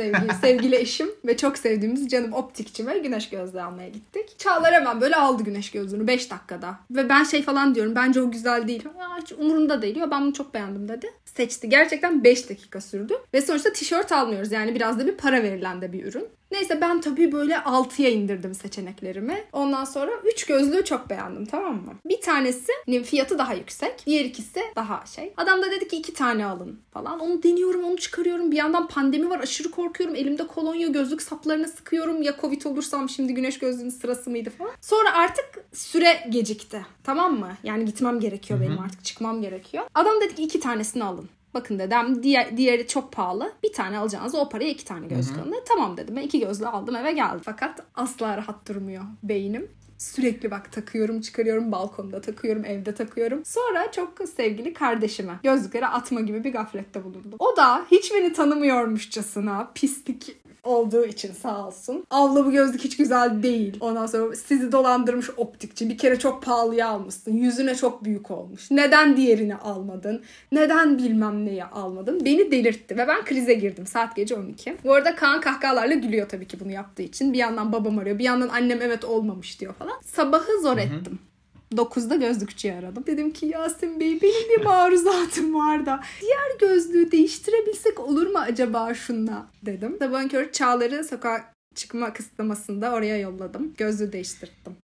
Sevgili, 0.00 0.34
sevgili 0.40 0.76
eşim 0.76 1.08
ve 1.26 1.36
çok 1.36 1.58
sevdiğimiz 1.58 2.08
canım 2.08 2.32
optikçime 2.32 2.98
güneş 2.98 3.28
gözlüğü 3.28 3.62
almaya 3.62 3.88
gittik. 3.88 4.38
Çağlar 4.38 4.74
hemen 4.74 5.00
böyle 5.00 5.16
aldı 5.16 5.42
güneş 5.42 5.70
gözlüğünü 5.70 6.06
5 6.06 6.30
dakikada. 6.30 6.78
Ve 6.90 7.08
ben 7.08 7.24
şey 7.24 7.42
falan 7.42 7.74
diyorum 7.74 7.94
bence 7.94 8.22
o 8.22 8.30
güzel 8.30 8.68
değil. 8.68 8.84
Aa, 8.98 9.20
hiç 9.20 9.32
umurumda 9.32 9.82
değil. 9.82 9.96
Yo, 9.96 10.10
ben 10.10 10.22
bunu 10.22 10.32
çok 10.32 10.54
beğendim 10.54 10.88
dedi. 10.88 11.10
Seçti. 11.24 11.68
Gerçekten 11.68 12.24
5 12.24 12.50
dakika 12.50 12.80
sürdü. 12.80 13.14
Ve 13.34 13.40
sonuçta 13.40 13.72
tişört 13.72 14.12
almıyoruz. 14.12 14.52
Yani 14.52 14.74
biraz 14.74 14.98
da 14.98 15.06
bir 15.06 15.16
para 15.16 15.42
verilen 15.42 15.82
de 15.82 15.92
bir 15.92 16.04
ürün. 16.04 16.28
Neyse 16.50 16.80
ben 16.80 17.00
tabii 17.00 17.32
böyle 17.32 17.54
6'ya 17.54 18.10
indirdim 18.10 18.54
seçeneklerimi. 18.54 19.44
Ondan 19.52 19.84
sonra 19.84 20.10
3 20.24 20.46
gözlüğü 20.46 20.84
çok 20.84 21.10
beğendim 21.10 21.46
tamam 21.46 21.74
mı? 21.74 21.94
Bir 22.04 22.20
tanesi 22.20 22.72
fiyatı 23.04 23.38
daha 23.38 23.54
yüksek. 23.54 24.06
Diğer 24.06 24.24
ikisi 24.24 24.60
daha 24.76 25.06
şey. 25.06 25.32
Adam 25.36 25.62
da 25.62 25.70
dedi 25.70 25.88
ki 25.88 25.96
iki 25.96 26.14
tane 26.14 26.46
alın 26.46 26.80
falan. 26.90 27.20
Onu 27.20 27.42
deniyorum 27.42 27.84
onu 27.84 27.96
çıkarıyorum. 27.96 28.52
Bir 28.52 28.56
yandan 28.56 28.88
pandemi 28.88 29.30
var 29.30 29.40
aşırı 29.40 29.70
korkuyorum. 29.70 30.16
Elimde 30.16 30.46
kolonya 30.46 30.88
gözlük 30.88 31.22
saplarına 31.22 31.68
sıkıyorum. 31.68 32.22
Ya 32.22 32.36
covid 32.40 32.62
olursam 32.64 33.08
şimdi 33.08 33.34
güneş 33.34 33.58
gözlüğünün 33.58 33.90
sırası 33.90 34.30
mıydı 34.30 34.50
falan. 34.50 34.72
Sonra 34.80 35.12
artık 35.14 35.64
süre 35.72 36.26
gecikti. 36.30 36.86
Tamam 37.04 37.38
mı? 37.38 37.52
Yani 37.62 37.84
gitmem 37.84 38.20
gerekiyor 38.20 38.60
Hı-hı. 38.60 38.68
benim 38.68 38.80
artık 38.80 39.04
çıkmam 39.04 39.42
gerekiyor. 39.42 39.84
Adam 39.94 40.20
dedi 40.20 40.34
ki 40.34 40.42
iki 40.42 40.60
tanesini 40.60 41.04
alın. 41.04 41.28
Bakın 41.54 41.78
dedim 41.78 42.22
diğer, 42.22 42.56
diğeri 42.56 42.86
çok 42.86 43.12
pahalı. 43.12 43.52
Bir 43.62 43.72
tane 43.72 43.98
alacağınız 43.98 44.34
o 44.34 44.48
paraya 44.48 44.70
iki 44.70 44.84
tane 44.84 45.06
gözlük 45.06 45.38
alın. 45.38 45.54
Tamam 45.68 45.96
dedim. 45.96 46.16
Ben 46.16 46.22
iki 46.22 46.40
gözlüğü 46.40 46.66
aldım 46.66 46.96
eve 46.96 47.12
geldim. 47.12 47.40
Fakat 47.44 47.82
asla 47.94 48.36
rahat 48.36 48.68
durmuyor 48.68 49.02
beynim. 49.22 49.68
Sürekli 49.98 50.50
bak 50.50 50.72
takıyorum 50.72 51.20
çıkarıyorum 51.20 51.72
balkonda 51.72 52.20
takıyorum 52.20 52.64
evde 52.64 52.94
takıyorum. 52.94 53.44
Sonra 53.44 53.92
çok 53.92 54.08
sevgili 54.36 54.72
kardeşime 54.72 55.32
gözlükleri 55.42 55.86
atma 55.86 56.20
gibi 56.20 56.44
bir 56.44 56.52
gaflette 56.52 57.04
bulundum. 57.04 57.34
O 57.38 57.56
da 57.56 57.86
hiç 57.90 58.14
beni 58.14 58.32
tanımıyormuşçasına 58.32 59.70
pislik 59.74 60.36
olduğu 60.64 61.04
için 61.06 61.32
sağ 61.32 61.66
olsun. 61.66 62.04
Abla 62.10 62.46
bu 62.46 62.50
gözlük 62.50 62.84
hiç 62.84 62.96
güzel 62.96 63.42
değil. 63.42 63.76
Ondan 63.80 64.06
sonra 64.06 64.36
sizi 64.36 64.72
dolandırmış 64.72 65.30
optikçi. 65.36 65.88
Bir 65.88 65.98
kere 65.98 66.18
çok 66.18 66.42
pahalıya 66.42 66.88
almışsın. 66.88 67.32
Yüzüne 67.32 67.74
çok 67.74 68.04
büyük 68.04 68.30
olmuş. 68.30 68.70
Neden 68.70 69.16
diğerini 69.16 69.56
almadın? 69.56 70.22
Neden 70.52 70.98
bilmem 70.98 71.46
neyi 71.46 71.64
almadın? 71.64 72.24
Beni 72.24 72.50
delirtti 72.50 72.98
ve 72.98 73.08
ben 73.08 73.24
krize 73.24 73.54
girdim. 73.54 73.86
Saat 73.86 74.16
gece 74.16 74.34
12. 74.34 74.76
Bu 74.84 74.94
arada 74.94 75.16
Kaan 75.16 75.40
kahkahalarla 75.40 75.94
gülüyor 75.94 76.28
tabii 76.28 76.46
ki 76.46 76.60
bunu 76.60 76.72
yaptığı 76.72 77.02
için. 77.02 77.32
Bir 77.32 77.38
yandan 77.38 77.72
babam 77.72 77.98
arıyor. 77.98 78.18
Bir 78.18 78.24
yandan 78.24 78.48
annem 78.48 78.82
evet 78.82 79.04
olmamış 79.04 79.60
diyor 79.60 79.74
falan. 79.74 80.00
Sabahı 80.04 80.60
zor 80.62 80.78
ettim. 80.78 81.18
9'da 81.72 82.16
gözlükçüyü 82.16 82.74
aradım. 82.74 83.04
Dedim 83.06 83.32
ki 83.32 83.46
Yasin 83.46 84.00
Bey 84.00 84.22
benim 84.22 84.50
bir 84.50 84.64
maruzatım 84.64 85.54
var 85.54 85.86
da 85.86 86.00
diğer 86.20 86.70
gözlüğü 86.70 87.12
değiştirebilsek 87.12 88.00
olur 88.00 88.26
mu 88.26 88.38
acaba 88.38 88.94
şunla 88.94 89.46
dedim. 89.62 89.96
Sabahın 89.98 90.28
körü 90.28 90.52
Çağlar'ı 90.52 91.04
sokağa 91.04 91.52
çıkma 91.74 92.12
kısıtlamasında 92.12 92.92
oraya 92.92 93.18
yolladım. 93.18 93.74
Gözlüğü 93.76 94.12
değiştirdim. 94.12 94.76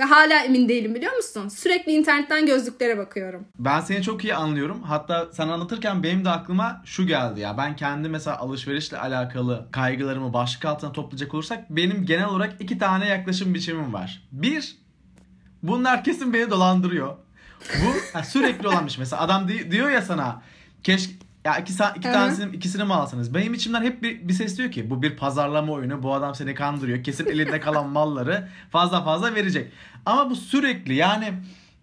Ve 0.00 0.04
hala 0.04 0.44
emin 0.44 0.68
değilim 0.68 0.94
biliyor 0.94 1.16
musun? 1.16 1.48
Sürekli 1.48 1.92
internetten 1.92 2.46
gözlüklere 2.46 2.98
bakıyorum. 2.98 3.46
Ben 3.58 3.80
seni 3.80 4.02
çok 4.02 4.24
iyi 4.24 4.34
anlıyorum. 4.34 4.82
Hatta 4.82 5.28
sen 5.32 5.48
anlatırken 5.48 6.02
benim 6.02 6.24
de 6.24 6.30
aklıma 6.30 6.82
şu 6.84 7.06
geldi 7.06 7.40
ya. 7.40 7.58
Ben 7.58 7.76
kendi 7.76 8.08
mesela 8.08 8.38
alışverişle 8.38 8.98
alakalı 8.98 9.68
kaygılarımı 9.72 10.32
başlık 10.32 10.64
altına 10.64 10.92
toplayacak 10.92 11.34
olursak 11.34 11.70
benim 11.70 12.06
genel 12.06 12.28
olarak 12.28 12.56
iki 12.60 12.78
tane 12.78 13.08
yaklaşım 13.08 13.54
biçimim 13.54 13.92
var. 13.92 14.28
Bir, 14.32 14.76
Bunlar 15.68 16.04
kesin 16.04 16.32
beni 16.32 16.50
dolandırıyor. 16.50 17.16
Bu 17.60 17.86
yani 18.14 18.26
sürekli 18.26 18.68
olan 18.68 18.86
bir 18.86 18.90
şey. 18.90 18.98
Mesela 19.02 19.22
adam 19.22 19.48
di- 19.48 19.70
diyor 19.70 19.90
ya 19.90 20.02
sana 20.02 20.42
keşke 20.82 21.12
ya 21.44 21.58
iki, 21.58 21.72
iki 21.72 22.00
tanesini 22.12 22.56
ikisini 22.56 22.84
mi 22.84 22.94
alsanız? 22.94 23.34
Benim 23.34 23.54
içimden 23.54 23.82
hep 23.82 24.02
bir, 24.02 24.28
bir 24.28 24.32
ses 24.32 24.58
diyor 24.58 24.70
ki 24.70 24.90
bu 24.90 25.02
bir 25.02 25.16
pazarlama 25.16 25.72
oyunu. 25.72 26.02
Bu 26.02 26.14
adam 26.14 26.34
seni 26.34 26.54
kandırıyor. 26.54 27.04
Kesin 27.04 27.26
elinde 27.26 27.60
kalan 27.60 27.88
malları 27.88 28.48
fazla 28.70 29.04
fazla 29.04 29.34
verecek. 29.34 29.72
Ama 30.06 30.30
bu 30.30 30.36
sürekli 30.36 30.94
yani 30.94 31.32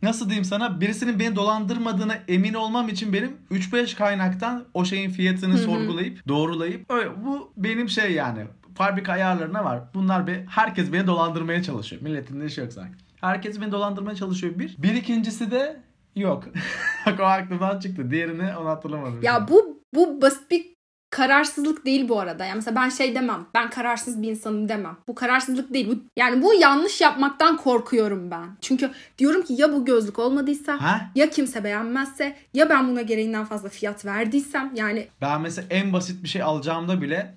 nasıl 0.01 0.25
diyeyim 0.25 0.45
sana 0.45 0.81
birisinin 0.81 1.19
beni 1.19 1.35
dolandırmadığına 1.35 2.17
emin 2.27 2.53
olmam 2.53 2.89
için 2.89 3.13
benim 3.13 3.37
3-5 3.51 3.95
kaynaktan 3.95 4.65
o 4.73 4.85
şeyin 4.85 5.09
fiyatını 5.09 5.57
sorgulayıp 5.57 6.27
doğrulayıp 6.27 6.91
öyle, 6.91 7.09
bu 7.25 7.53
benim 7.57 7.89
şey 7.89 8.11
yani 8.11 8.45
fabrika 8.75 9.11
ayarlarına 9.13 9.63
var. 9.65 9.79
Bunlar 9.93 10.27
bir 10.27 10.45
herkes 10.47 10.93
beni 10.93 11.07
dolandırmaya 11.07 11.63
çalışıyor. 11.63 12.01
Milletin 12.01 12.41
de 12.41 12.45
işi 12.45 12.61
yok 12.61 12.73
sanki. 12.73 12.95
Herkes 13.21 13.61
beni 13.61 13.71
dolandırmaya 13.71 14.15
çalışıyor 14.15 14.59
bir. 14.59 14.75
Bir 14.77 14.93
ikincisi 14.93 15.51
de 15.51 15.81
yok. 16.15 16.43
Bak 17.05 17.19
o 17.19 17.23
aklımdan 17.23 17.79
çıktı. 17.79 18.11
Diğerini 18.11 18.57
onu 18.57 18.69
hatırlamadım. 18.69 19.19
Ya 19.23 19.47
bu 19.47 19.81
bu 19.95 20.21
basit 20.21 20.51
bir 20.51 20.71
kararsızlık 21.09 21.85
değil 21.85 22.09
bu 22.09 22.19
arada. 22.19 22.45
Yani 22.45 22.55
mesela 22.55 22.75
ben 22.75 22.89
şey 22.89 23.15
demem. 23.15 23.47
Ben 23.53 23.69
kararsız 23.69 24.21
bir 24.21 24.29
insanım 24.29 24.69
demem. 24.69 24.97
Bu 25.07 25.15
kararsızlık 25.15 25.73
değil. 25.73 25.89
Bu, 25.89 25.95
yani 26.17 26.43
bu 26.43 26.53
yanlış 26.53 27.01
yapmaktan 27.01 27.57
korkuyorum 27.57 28.31
ben. 28.31 28.57
Çünkü 28.61 28.91
diyorum 29.17 29.41
ki 29.41 29.53
ya 29.53 29.73
bu 29.73 29.85
gözlük 29.85 30.19
olmadıysa 30.19 30.81
ha? 30.81 31.11
ya 31.15 31.29
kimse 31.29 31.63
beğenmezse 31.63 32.35
ya 32.53 32.69
ben 32.69 32.89
buna 32.89 33.01
gereğinden 33.01 33.45
fazla 33.45 33.69
fiyat 33.69 34.05
verdiysem 34.05 34.71
yani. 34.75 35.07
Ben 35.21 35.41
mesela 35.41 35.67
en 35.69 35.93
basit 35.93 36.23
bir 36.23 36.29
şey 36.29 36.41
alacağımda 36.41 37.01
bile 37.01 37.33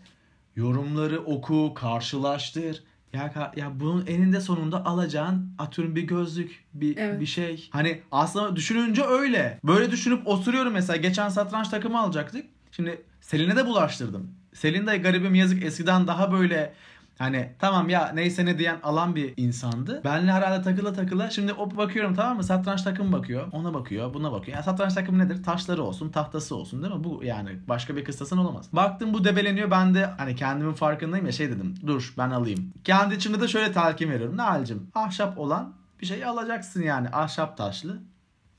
yorumları 0.57 1.21
oku, 1.25 1.75
karşılaştır 1.75 2.83
ya 3.15 3.53
ya 3.57 3.81
bunun 3.81 4.07
eninde 4.07 4.41
sonunda 4.41 4.85
alacağın 4.87 5.55
atıyorum 5.59 5.97
bir 5.97 6.03
gözlük, 6.03 6.65
bir 6.75 6.97
evet. 6.97 7.21
bir 7.21 7.27
şey. 7.27 7.69
Hani 7.73 8.01
aslında 8.13 8.57
düşününce 8.57 9.05
öyle. 9.05 9.59
Böyle 9.65 9.91
düşünüp 9.91 10.29
oturuyorum 10.29 10.73
mesela 10.73 10.97
geçen 10.97 11.29
satranç 11.29 11.69
takımı 11.69 12.01
alacaktık. 12.01 12.47
Şimdi 12.71 13.03
Selin'e 13.21 13.57
de 13.57 13.67
bulaştırdım. 13.67 14.31
Selin 14.55 14.87
de 14.87 14.97
garibim 14.97 15.35
yazık 15.35 15.65
eskiden 15.65 16.07
daha 16.07 16.33
böyle 16.33 16.75
Hani 17.19 17.53
tamam 17.59 17.89
ya 17.89 18.13
neyse 18.15 18.45
ne 18.45 18.59
diyen 18.59 18.77
alan 18.83 19.17
bir 19.17 19.35
insandı. 19.37 20.01
Benle 20.05 20.33
herhalde 20.33 20.63
takıla 20.63 20.93
takıla 20.93 21.31
şimdi 21.31 21.53
o 21.53 21.77
bakıyorum 21.77 22.15
tamam 22.15 22.37
mı 22.37 22.45
satranç 22.45 22.83
takım 22.83 23.13
bakıyor. 23.13 23.49
Ona 23.53 23.75
bakıyor 23.75 24.15
buna 24.15 24.33
bakıyor. 24.33 24.57
Yani 24.57 24.65
satranç 24.65 24.95
takımı 24.95 25.19
nedir? 25.19 25.43
Taşları 25.43 25.83
olsun 25.83 26.09
tahtası 26.11 26.57
olsun 26.57 26.83
değil 26.83 26.95
mi? 26.95 27.05
Bu 27.05 27.21
yani 27.25 27.51
başka 27.69 27.97
bir 27.97 28.05
kıstasın 28.05 28.39
olamaz. 28.39 28.69
Baktım 28.73 29.15
bu 29.15 29.25
debeleniyor 29.25 29.71
ben 29.71 29.95
de 29.95 30.05
hani 30.07 30.37
kendimin 30.37 30.73
farkındayım 30.73 31.27
ya 31.27 31.33
şey 31.33 31.51
dedim 31.51 31.75
dur 31.87 32.15
ben 32.19 32.31
alayım. 32.31 32.73
Kendi 32.85 33.15
içimde 33.15 33.41
de 33.41 33.49
şöyle 33.49 33.73
telkin 33.73 34.11
veriyorum. 34.11 34.37
Ne 34.37 34.43
halcim 34.43 34.91
ahşap 34.95 35.39
olan 35.39 35.75
bir 36.01 36.07
şey 36.07 36.25
alacaksın 36.25 36.83
yani 36.83 37.09
ahşap 37.09 37.57
taşlı. 37.57 37.99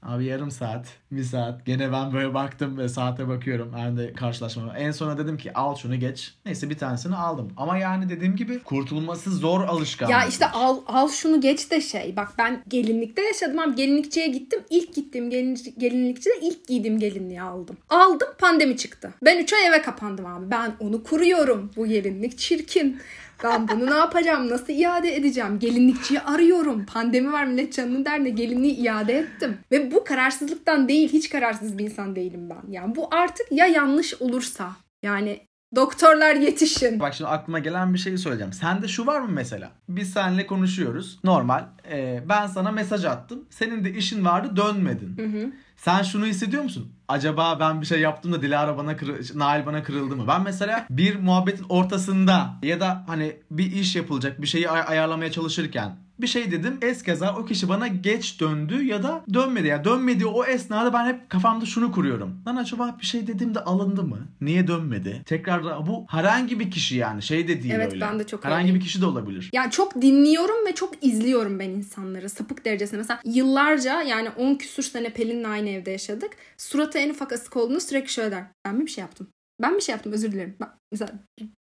Abi 0.06 0.26
yarım 0.26 0.52
saat, 0.52 0.88
bir 1.12 1.24
saat. 1.24 1.66
Gene 1.66 1.92
ben 1.92 2.14
böyle 2.14 2.34
baktım 2.34 2.78
ve 2.78 2.90
saate 2.90 3.28
bakıyorum. 3.28 3.72
Ben 3.78 3.98
de 3.98 4.14
karşılaşmama. 4.14 4.78
En 4.78 4.92
sona 4.92 5.18
dedim 5.18 5.38
ki 5.38 5.54
al 5.54 5.76
şunu 5.76 6.00
geç. 6.00 6.34
Neyse 6.46 6.70
bir 6.70 6.78
tanesini 6.78 7.16
aldım. 7.16 7.54
Ama 7.58 7.78
yani 7.78 8.10
dediğim 8.10 8.36
gibi 8.36 8.60
kurtulması 8.64 9.32
zor 9.32 9.62
alışkanlık. 9.62 10.12
Ya 10.14 10.26
işte 10.26 10.48
al, 10.52 10.78
al 10.88 11.10
şunu 11.10 11.42
geç 11.42 11.72
de 11.72 11.82
şey. 11.82 12.16
Bak 12.16 12.34
ben 12.38 12.64
gelinlikte 12.68 13.22
yaşadım 13.22 13.60
ama 13.60 13.74
gelinlikçiye 13.74 14.28
gittim. 14.28 14.60
İlk 14.70 14.96
gittiğim 14.96 15.30
gelin, 15.30 15.60
gelinlikçide 15.78 16.34
ilk 16.42 16.68
giydiğim 16.68 17.00
gelinliği 17.00 17.42
aldım. 17.42 17.78
Aldım 17.90 18.28
pandemi 18.38 18.78
çıktı. 18.78 19.14
Ben 19.22 19.44
3 19.44 19.54
ay 19.54 19.66
eve 19.66 19.82
kapandım 19.82 20.26
abi. 20.26 20.52
Ben 20.52 20.74
onu 20.80 21.04
kuruyorum. 21.04 21.72
Bu 21.76 21.88
gelinlik 21.88 22.38
çirkin. 22.38 23.02
Ben 23.44 23.68
bunu 23.68 23.92
ne 23.92 23.96
yapacağım? 23.96 24.50
Nasıl 24.50 24.74
iade 24.74 25.16
edeceğim? 25.16 25.60
Gelinlikçiyi 25.60 26.20
arıyorum. 26.20 26.86
Pandemi 26.86 27.34
var 27.34 27.46
millet 27.46 27.74
canını 27.74 28.06
der 28.06 28.18
gelinliği 28.18 28.76
iade 28.76 29.14
ettim. 29.14 29.58
Ve 29.72 29.92
bu 29.92 30.04
kararsızlıktan 30.04 30.88
değil 30.88 31.14
hiç 31.14 31.30
kararsız 31.30 31.78
bir 31.78 31.84
insan 31.84 32.16
değilim 32.16 32.50
ben. 32.50 32.72
Yani 32.72 32.96
bu 32.96 33.08
artık 33.12 33.52
ya 33.52 33.66
yanlış 33.66 34.22
olursa 34.22 34.72
yani 35.04 35.40
Doktorlar 35.76 36.36
yetişin. 36.36 37.00
Bak 37.00 37.14
şimdi 37.14 37.30
aklıma 37.30 37.60
gelen 37.60 37.94
bir 37.94 38.00
şeyi 38.00 38.18
söyleyeceğim. 38.18 38.54
Sende 38.54 38.88
şu 38.88 39.06
var 39.06 39.20
mı 39.20 39.30
mesela? 39.32 39.72
Biz 39.90 40.14
seninle 40.14 40.48
konuşuyoruz. 40.48 41.20
Normal. 41.24 41.64
Ee, 41.92 42.24
ben 42.30 42.48
sana 42.48 42.72
mesaj 42.72 43.06
attım. 43.06 43.40
Senin 43.50 43.84
de 43.84 43.94
işin 43.94 44.26
vardı 44.26 44.56
dönmedin. 44.58 45.18
Hı 45.18 45.26
hı. 45.26 45.52
Sen 45.78 46.04
şunu 46.04 46.26
hissediyor 46.26 46.64
musun? 46.64 46.92
Acaba 47.08 47.60
ben 47.60 47.82
bir 47.82 47.86
şey 47.86 48.00
yaptım 48.00 48.34
da 48.34 48.42
Dilara 48.42 48.78
bana 48.78 48.98
kır 48.98 49.36
Nail 49.40 49.66
bana 49.66 49.84
kırıldı 49.84 50.16
mı? 50.16 50.26
Ben 50.28 50.42
mesela 50.44 50.86
bir 50.90 51.16
muhabbetin 51.20 51.66
ortasında 51.70 52.50
ya 52.64 52.80
da 52.80 53.04
hani 53.08 53.38
bir 53.52 53.72
iş 53.72 53.96
yapılacak 53.96 54.42
bir 54.42 54.48
şeyi 54.48 54.70
ay- 54.70 54.84
ayarlamaya 54.88 55.32
çalışırken 55.32 55.96
bir 56.22 56.28
şey 56.28 56.52
dedim. 56.52 56.78
Eskeza 56.82 57.36
o 57.36 57.46
kişi 57.46 57.70
bana 57.70 57.88
geç 57.88 58.42
döndü 58.42 58.84
ya 58.84 59.04
da 59.04 59.24
dönmedi. 59.34 59.68
Yani 59.68 59.84
dönmediği 59.84 60.28
o 60.28 60.46
esnada 60.46 60.94
ben 60.94 61.06
hep 61.06 61.30
kafamda 61.30 61.66
şunu 61.66 61.92
kuruyorum. 61.92 62.42
Lan 62.48 62.56
acaba 62.56 62.98
bir 63.02 63.06
şey 63.06 63.28
dediğimde 63.28 63.60
alındı 63.60 64.04
mı? 64.04 64.28
Niye 64.42 64.68
dönmedi? 64.68 65.22
Tekrar 65.26 65.88
bu 65.88 66.06
herhangi 66.10 66.60
bir 66.60 66.72
kişi 66.72 66.96
yani 66.96 67.22
şey 67.22 67.48
de 67.48 67.64
değil 67.64 67.74
evet, 67.74 67.94
öyle. 67.94 68.02
ben 68.06 68.20
de 68.20 68.28
çok 68.28 68.46
Herhangi 68.46 68.62
öyleyim. 68.62 68.80
bir 68.80 68.86
kişi 68.86 69.02
de 69.02 69.06
olabilir. 69.06 69.50
Yani 69.54 69.72
çok 69.72 70.02
dinliyorum 70.02 70.66
ve 70.68 70.76
çok 70.76 71.04
izliyorum 71.04 71.60
ben 71.60 71.70
insanları. 71.70 72.30
Sapık 72.30 72.66
derecesinde. 72.66 72.98
Mesela 72.98 73.20
yıllarca 73.26 74.02
yani 74.02 74.30
10 74.30 74.56
küsur 74.56 74.84
sene 74.84 75.10
Pelin'le 75.10 75.44
aynı 75.44 75.70
evde 75.70 75.92
yaşadık. 75.92 76.32
Suratı 76.58 76.98
en 76.98 77.10
ufak 77.10 77.34
asık 77.34 77.58
olduğunu 77.58 77.80
sürekli 77.82 78.10
şöyle 78.10 78.32
der. 78.32 78.44
Ben 78.66 78.76
mi 78.76 78.86
bir 78.86 78.92
şey 78.92 79.02
yaptım? 79.02 79.28
Ben 79.62 79.76
bir 79.76 79.82
şey 79.82 79.94
yaptım 79.94 80.14
özür 80.14 80.32
dilerim. 80.32 80.56
Ben, 80.62 80.70
mesela 80.92 81.12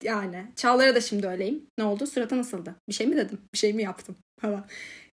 yani 0.04 0.46
Çağlar'a 0.56 0.96
da 0.96 1.02
şimdi 1.02 1.28
öyleyim. 1.28 1.68
Ne 1.78 1.84
oldu? 1.84 2.08
Suratı 2.08 2.38
nasıldı? 2.38 2.76
Bir 2.90 2.94
şey 2.94 3.08
mi 3.08 3.18
dedim? 3.18 3.40
Bir 3.54 3.58
şey 3.58 3.74
mi 3.74 3.84
yaptım? 3.84 4.16
Falan. 4.42 4.66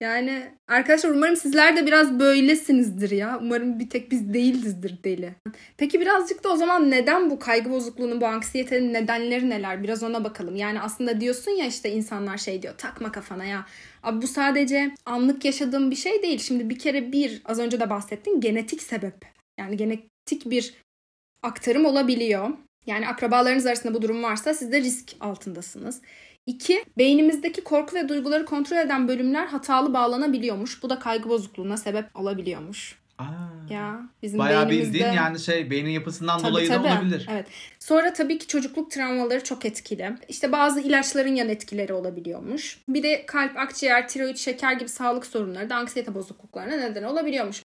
Yani 0.01 0.51
arkadaşlar 0.67 1.09
umarım 1.09 1.35
sizler 1.35 1.77
de 1.77 1.85
biraz 1.85 2.19
böylesinizdir 2.19 3.11
ya. 3.11 3.39
Umarım 3.41 3.79
bir 3.79 3.89
tek 3.89 4.11
biz 4.11 4.33
değildizdir 4.33 5.03
deli. 5.03 5.33
Peki 5.77 6.01
birazcık 6.01 6.43
da 6.43 6.49
o 6.49 6.55
zaman 6.55 6.91
neden 6.91 7.29
bu 7.29 7.39
kaygı 7.39 7.69
bozukluğunun, 7.69 8.21
bu 8.21 8.25
anksiyetenin 8.25 8.93
nedenleri 8.93 9.49
neler? 9.49 9.83
Biraz 9.83 10.03
ona 10.03 10.23
bakalım. 10.23 10.55
Yani 10.55 10.81
aslında 10.81 11.21
diyorsun 11.21 11.51
ya 11.51 11.65
işte 11.65 11.91
insanlar 11.91 12.37
şey 12.37 12.61
diyor 12.61 12.73
takma 12.77 13.11
kafana 13.11 13.45
ya. 13.45 13.65
Abi 14.03 14.21
bu 14.21 14.27
sadece 14.27 14.91
anlık 15.05 15.45
yaşadığım 15.45 15.91
bir 15.91 15.95
şey 15.95 16.23
değil. 16.23 16.39
Şimdi 16.39 16.69
bir 16.69 16.79
kere 16.79 17.11
bir 17.11 17.41
az 17.45 17.59
önce 17.59 17.79
de 17.79 17.89
bahsettin 17.89 18.41
genetik 18.41 18.81
sebep. 18.83 19.15
Yani 19.59 19.77
genetik 19.77 20.45
bir 20.45 20.73
aktarım 21.43 21.85
olabiliyor. 21.85 22.49
Yani 22.87 23.07
akrabalarınız 23.07 23.65
arasında 23.65 23.93
bu 23.93 24.01
durum 24.01 24.23
varsa 24.23 24.53
siz 24.53 24.71
de 24.71 24.81
risk 24.81 25.11
altındasınız. 25.19 26.01
İki, 26.45 26.85
beynimizdeki 26.97 27.63
korku 27.63 27.95
ve 27.95 28.09
duyguları 28.09 28.45
kontrol 28.45 28.77
eden 28.77 29.07
bölümler 29.07 29.45
hatalı 29.45 29.93
bağlanabiliyormuş. 29.93 30.83
Bu 30.83 30.89
da 30.89 30.99
kaygı 30.99 31.29
bozukluğuna 31.29 31.77
sebep 31.77 32.05
olabiliyormuş. 32.15 33.03
Aa. 33.17 33.23
Ya 33.69 34.01
bizim 34.23 34.39
Bayağı 34.39 34.69
beynimizde... 34.69 34.93
bildiğin 34.93 35.13
yani 35.13 35.39
şey 35.39 35.71
beynin 35.71 35.89
yapısından 35.89 36.39
Tabii, 36.39 36.51
dolayı 36.51 36.67
tabii. 36.67 36.87
da 36.87 36.93
olabilir. 36.93 37.27
Evet. 37.31 37.47
Sonra 37.79 38.13
tabii 38.13 38.37
ki 38.37 38.47
çocukluk 38.47 38.91
travmaları 38.91 39.43
çok 39.43 39.65
etkili. 39.65 40.11
İşte 40.29 40.51
bazı 40.51 40.81
ilaçların 40.81 41.35
yan 41.35 41.49
etkileri 41.49 41.93
olabiliyormuş. 41.93 42.79
Bir 42.89 43.03
de 43.03 43.25
kalp, 43.25 43.57
akciğer, 43.57 44.07
tiroid, 44.07 44.37
şeker 44.37 44.73
gibi 44.73 44.89
sağlık 44.89 45.25
sorunları 45.25 45.69
da 45.69 45.75
anksiyete 45.75 46.15
bozukluklarına 46.15 46.75
neden 46.75 47.03
olabiliyormuş. 47.03 47.62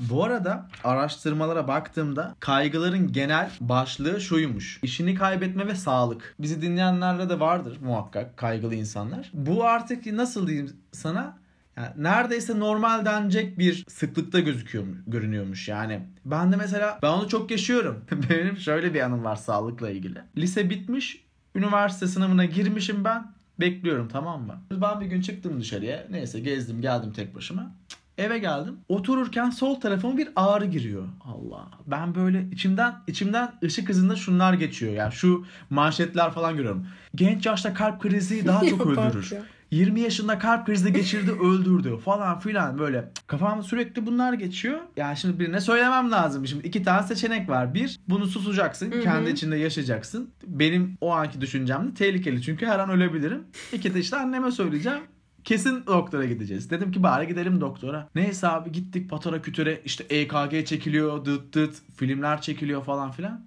Bu 0.00 0.24
arada 0.24 0.68
araştırmalara 0.84 1.68
baktığımda 1.68 2.34
kaygıların 2.40 3.12
genel 3.12 3.50
başlığı 3.60 4.20
şuymuş. 4.20 4.80
İşini 4.82 5.14
kaybetme 5.14 5.66
ve 5.66 5.74
sağlık. 5.74 6.34
Bizi 6.38 6.62
dinleyenlerle 6.62 7.28
de 7.28 7.40
vardır 7.40 7.78
muhakkak 7.82 8.36
kaygılı 8.36 8.74
insanlar. 8.74 9.30
Bu 9.34 9.64
artık 9.64 10.06
nasıl 10.06 10.46
diyeyim 10.46 10.76
sana? 10.92 11.38
Yani 11.76 11.88
neredeyse 11.96 12.58
normal 12.58 13.04
denecek 13.04 13.58
bir 13.58 13.84
sıklıkta 13.88 14.40
gözüküyor 14.40 14.84
görünüyormuş 15.06 15.68
yani. 15.68 16.00
Ben 16.24 16.52
de 16.52 16.56
mesela 16.56 16.98
ben 17.02 17.08
onu 17.08 17.28
çok 17.28 17.50
yaşıyorum. 17.50 18.04
Benim 18.30 18.56
şöyle 18.56 18.94
bir 18.94 19.00
anım 19.00 19.24
var 19.24 19.36
sağlıkla 19.36 19.90
ilgili. 19.90 20.18
Lise 20.36 20.70
bitmiş, 20.70 21.24
üniversite 21.54 22.06
sınavına 22.06 22.44
girmişim 22.44 23.04
ben. 23.04 23.38
Bekliyorum 23.60 24.08
tamam 24.08 24.42
mı? 24.42 24.62
Ben 24.70 25.00
bir 25.00 25.06
gün 25.06 25.20
çıktım 25.20 25.60
dışarıya. 25.60 26.06
Neyse 26.10 26.40
gezdim 26.40 26.80
geldim 26.80 27.12
tek 27.12 27.34
başıma. 27.34 27.72
Eve 28.18 28.38
geldim. 28.38 28.76
Otururken 28.88 29.50
sol 29.50 29.80
tarafıma 29.80 30.16
bir 30.16 30.28
ağrı 30.36 30.64
giriyor. 30.66 31.08
Allah. 31.20 31.68
Ben 31.86 32.14
böyle 32.14 32.46
içimden 32.52 32.94
içimden 33.06 33.52
ışık 33.64 33.88
hızında 33.88 34.16
şunlar 34.16 34.52
geçiyor. 34.52 34.92
Yani 34.92 35.12
şu 35.12 35.44
manşetler 35.70 36.30
falan 36.30 36.56
görüyorum. 36.56 36.86
Genç 37.14 37.46
yaşta 37.46 37.74
kalp 37.74 38.02
krizi 38.02 38.46
daha 38.46 38.66
çok 38.66 38.86
öldürür. 38.86 39.26
abi 39.28 39.34
ya. 39.34 39.42
20 39.70 40.00
yaşında 40.00 40.38
kalp 40.38 40.66
krizi 40.66 40.92
geçirdi 40.92 41.30
öldürdü 41.42 41.96
falan 42.04 42.38
filan 42.38 42.78
böyle 42.78 43.12
kafamda 43.26 43.62
sürekli 43.62 44.06
bunlar 44.06 44.32
geçiyor. 44.32 44.78
Yani 44.96 45.16
şimdi 45.16 45.40
birine 45.40 45.60
söylemem 45.60 46.10
lazım. 46.10 46.46
Şimdi 46.46 46.66
iki 46.66 46.82
tane 46.82 47.06
seçenek 47.06 47.48
var. 47.48 47.74
Bir 47.74 48.00
bunu 48.08 48.26
susacaksın. 48.26 48.92
Hı 48.92 48.98
hı. 48.98 49.02
Kendi 49.02 49.30
içinde 49.30 49.56
yaşayacaksın. 49.56 50.30
Benim 50.46 50.98
o 51.00 51.12
anki 51.12 51.40
düşüncem 51.40 51.86
de 51.90 51.94
tehlikeli 51.94 52.42
çünkü 52.42 52.66
her 52.66 52.78
an 52.78 52.90
ölebilirim. 52.90 53.44
İki 53.72 53.94
de 53.94 54.00
işte 54.00 54.16
anneme 54.16 54.50
söyleyeceğim. 54.50 55.00
Kesin 55.48 55.86
doktora 55.86 56.24
gideceğiz. 56.24 56.70
Dedim 56.70 56.92
ki 56.92 57.02
bari 57.02 57.26
gidelim 57.26 57.60
doktora. 57.60 58.08
Neyse 58.14 58.48
abi 58.48 58.72
gittik 58.72 59.10
patara 59.10 59.42
kütüre 59.42 59.80
işte 59.84 60.04
EKG 60.04 60.66
çekiliyor 60.66 61.24
dıt 61.24 61.54
dıt 61.54 61.76
filmler 61.96 62.40
çekiliyor 62.40 62.84
falan 62.84 63.10
filan. 63.10 63.46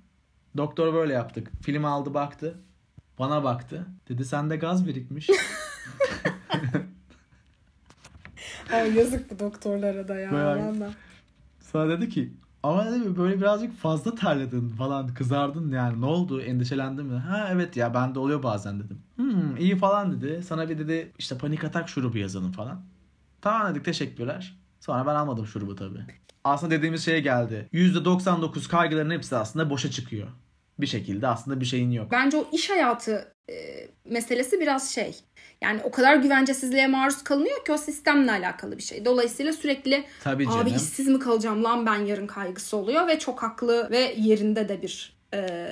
Doktor 0.57 0.93
böyle 0.93 1.13
yaptık. 1.13 1.51
Film 1.63 1.85
aldı 1.85 2.13
baktı. 2.13 2.59
Bana 3.19 3.43
baktı. 3.43 3.85
Dedi 4.09 4.25
sende 4.25 4.55
gaz 4.55 4.87
birikmiş. 4.87 5.29
Ay 8.73 8.93
yazık 8.93 9.31
bu 9.31 9.39
doktorlara 9.39 10.07
da 10.07 10.19
ya. 10.19 10.31
Bayağı-. 10.31 10.93
Sonra 11.59 11.89
dedi 11.89 12.09
ki 12.09 12.33
ama 12.63 12.85
dedi 12.85 13.17
böyle 13.17 13.37
birazcık 13.37 13.77
fazla 13.77 14.15
terledin 14.15 14.69
falan 14.69 15.13
kızardın 15.13 15.71
yani 15.71 16.01
ne 16.01 16.05
oldu 16.05 16.41
endişelendin 16.41 17.05
mi? 17.05 17.17
Ha 17.19 17.47
evet 17.51 17.77
ya 17.77 17.93
bende 17.93 18.19
oluyor 18.19 18.43
bazen 18.43 18.79
dedim. 18.79 19.01
Hmm, 19.15 19.57
iyi 19.57 19.77
falan 19.77 20.11
dedi. 20.21 20.43
Sana 20.43 20.69
bir 20.69 20.77
dedi 20.77 21.11
işte 21.19 21.37
panik 21.37 21.63
atak 21.63 21.89
şurubu 21.89 22.17
yazalım 22.17 22.51
falan. 22.51 22.81
Tamam 23.41 23.71
dedik 23.71 23.85
teşekkürler. 23.85 24.57
Sonra 24.79 25.05
ben 25.05 25.15
almadım 25.15 25.47
şurubu 25.47 25.75
tabii. 25.75 26.05
Aslında 26.43 26.71
dediğimiz 26.71 27.05
şeye 27.05 27.19
geldi. 27.19 27.69
%99 27.73 28.67
kaygıların 28.67 29.09
hepsi 29.11 29.35
aslında 29.35 29.69
boşa 29.69 29.91
çıkıyor. 29.91 30.27
Bir 30.79 30.87
şekilde 30.87 31.27
aslında 31.27 31.59
bir 31.59 31.65
şeyin 31.65 31.91
yok. 31.91 32.07
Bence 32.11 32.37
o 32.37 32.47
iş 32.51 32.69
hayatı 32.69 33.35
e, 33.49 33.53
meselesi 34.05 34.59
biraz 34.59 34.89
şey. 34.89 35.15
Yani 35.61 35.81
o 35.83 35.91
kadar 35.91 36.15
güvencesizliğe 36.15 36.87
maruz 36.87 37.23
kalınıyor 37.23 37.65
ki 37.65 37.71
o 37.71 37.77
sistemle 37.77 38.31
alakalı 38.31 38.77
bir 38.77 38.83
şey. 38.83 39.05
Dolayısıyla 39.05 39.53
sürekli 39.53 40.03
Tabii 40.23 40.45
canım. 40.45 40.59
abi 40.59 40.69
işsiz 40.69 41.07
mi 41.07 41.19
kalacağım 41.19 41.63
lan 41.63 41.85
ben 41.85 42.05
yarın 42.05 42.27
kaygısı 42.27 42.77
oluyor 42.77 43.07
ve 43.07 43.19
çok 43.19 43.43
haklı 43.43 43.91
ve 43.91 44.15
yerinde 44.17 44.69
de 44.69 44.81
bir 44.81 45.20
e, 45.33 45.67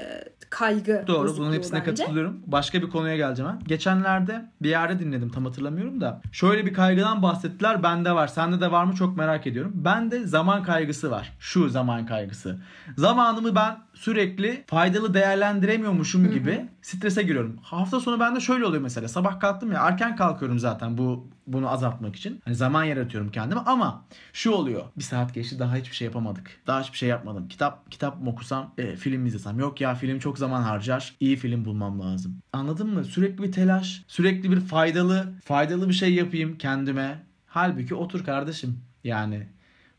kaygı 0.50 1.04
Doğru 1.08 1.38
bunun 1.38 1.54
hepsine 1.54 1.80
bence. 1.80 2.04
katılıyorum. 2.04 2.40
Başka 2.48 2.82
bir 2.82 2.90
konuya 2.90 3.16
geleceğim 3.18 3.52
ben. 3.54 3.68
Geçenlerde 3.68 4.46
bir 4.62 4.70
yerde 4.70 5.00
dinledim 5.00 5.30
tam 5.30 5.46
hatırlamıyorum 5.46 6.02
da. 6.02 6.22
Şöyle 6.32 6.66
bir 6.66 6.74
kaygıdan 6.74 7.22
bahsettiler. 7.24 7.84
Bende 7.84 8.12
var. 8.12 8.28
Sende 8.28 8.62
de 8.62 8.72
var 8.72 8.84
mı 8.84 8.94
çok 8.96 9.18
merak 9.18 9.48
ediyorum. 9.48 9.72
Bende 9.76 10.28
zaman 10.28 10.64
kaygısı 10.64 11.12
var. 11.12 11.34
Şu 11.40 11.70
zaman 11.70 12.06
kaygısı. 12.06 12.60
Zamanımı 12.98 13.56
ben 13.56 13.78
sürekli 13.94 14.64
faydalı 14.68 15.14
değerlendiremiyormuşum 15.14 16.32
gibi 16.32 16.66
strese 16.82 17.24
giriyorum. 17.24 17.60
Hafta 17.62 18.00
sonu 18.00 18.20
bende 18.20 18.40
şöyle 18.40 18.66
oluyor 18.66 18.82
mesela. 18.84 19.08
Sabah 19.08 19.40
kalktım 19.40 19.72
ya 19.72 19.82
erken 19.88 20.16
kalkıyorum 20.16 20.60
zaten 20.60 20.98
bu 20.98 21.28
bunu 21.54 21.70
azaltmak 21.70 22.16
için. 22.16 22.42
Hani 22.46 22.56
zaman 22.56 22.84
yaratıyorum 22.84 23.32
kendime 23.32 23.62
ama 23.66 24.06
şu 24.34 24.52
oluyor. 24.52 24.84
Bir 24.98 25.04
saat 25.04 25.34
geçti 25.34 25.60
daha 25.60 25.76
hiçbir 25.76 25.96
şey 25.96 26.06
yapamadık. 26.06 26.52
Daha 26.68 26.82
hiçbir 26.82 26.98
şey 26.98 27.10
yapmadım. 27.10 27.48
Kitap 27.48 27.92
kitap 27.92 28.22
mı 28.22 28.30
okusam, 28.30 28.74
e, 28.78 28.96
film 28.96 29.22
mi 29.22 29.28
izlesem. 29.28 29.60
Yok 29.60 29.82
ya 29.82 29.96
film 29.96 30.20
çok 30.20 30.38
zaman 30.38 30.62
harcar. 30.62 31.16
İyi 31.20 31.36
film 31.36 31.66
bulmam 31.66 32.00
lazım. 32.00 32.42
Anladın 32.54 32.94
mı? 32.94 33.04
Sürekli 33.04 33.44
bir 33.44 33.52
telaş, 33.52 34.04
sürekli 34.08 34.52
bir 34.52 34.60
faydalı, 34.60 35.34
faydalı 35.44 35.90
bir 35.90 35.94
şey 35.94 36.14
yapayım 36.14 36.58
kendime. 36.58 37.24
Halbuki 37.48 37.96
otur 37.96 38.26
kardeşim. 38.26 38.80
Yani 39.04 39.48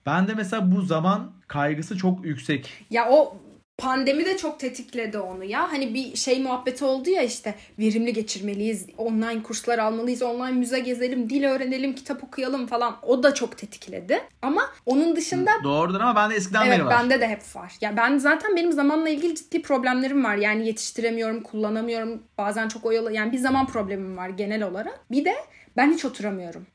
ben 0.06 0.28
de 0.28 0.34
mesela 0.34 0.72
bu 0.72 0.82
zaman 0.82 1.32
kaygısı 1.48 1.96
çok 1.96 2.24
yüksek. 2.24 2.86
Ya 2.90 3.08
o 3.10 3.36
pandemi 3.80 4.24
de 4.24 4.36
çok 4.36 4.60
tetikledi 4.60 5.18
onu 5.18 5.44
ya. 5.44 5.72
Hani 5.72 5.94
bir 5.94 6.16
şey 6.16 6.42
muhabbeti 6.42 6.84
oldu 6.84 7.10
ya 7.10 7.22
işte 7.22 7.54
verimli 7.78 8.12
geçirmeliyiz, 8.12 8.86
online 8.98 9.42
kurslar 9.42 9.78
almalıyız, 9.78 10.22
online 10.22 10.50
müze 10.50 10.78
gezelim, 10.80 11.30
dil 11.30 11.44
öğrenelim, 11.44 11.94
kitap 11.94 12.24
okuyalım 12.24 12.66
falan. 12.66 12.96
O 13.02 13.22
da 13.22 13.34
çok 13.34 13.58
tetikledi. 13.58 14.20
Ama 14.42 14.62
onun 14.86 15.16
dışında 15.16 15.50
Doğrudur 15.64 16.00
ama 16.00 16.16
bende 16.16 16.34
eskiden 16.34 16.66
Evet 16.66 16.78
beri 16.78 16.86
var. 16.86 16.98
bende 16.98 17.20
de 17.20 17.28
hep 17.28 17.56
var. 17.56 17.72
Ya 17.80 17.96
ben 17.96 18.18
zaten 18.18 18.56
benim 18.56 18.72
zamanla 18.72 19.08
ilgili 19.08 19.34
ciddi 19.34 19.62
problemlerim 19.62 20.24
var. 20.24 20.36
Yani 20.36 20.66
yetiştiremiyorum, 20.66 21.42
kullanamıyorum. 21.42 22.22
Bazen 22.38 22.68
çok 22.68 22.84
oyalı. 22.86 23.12
Yani 23.12 23.32
bir 23.32 23.38
zaman 23.38 23.66
problemim 23.66 24.16
var 24.16 24.28
genel 24.28 24.62
olarak. 24.62 25.00
Bir 25.10 25.24
de 25.24 25.34
ben 25.76 25.92
hiç 25.92 26.04
oturamıyorum. 26.04 26.66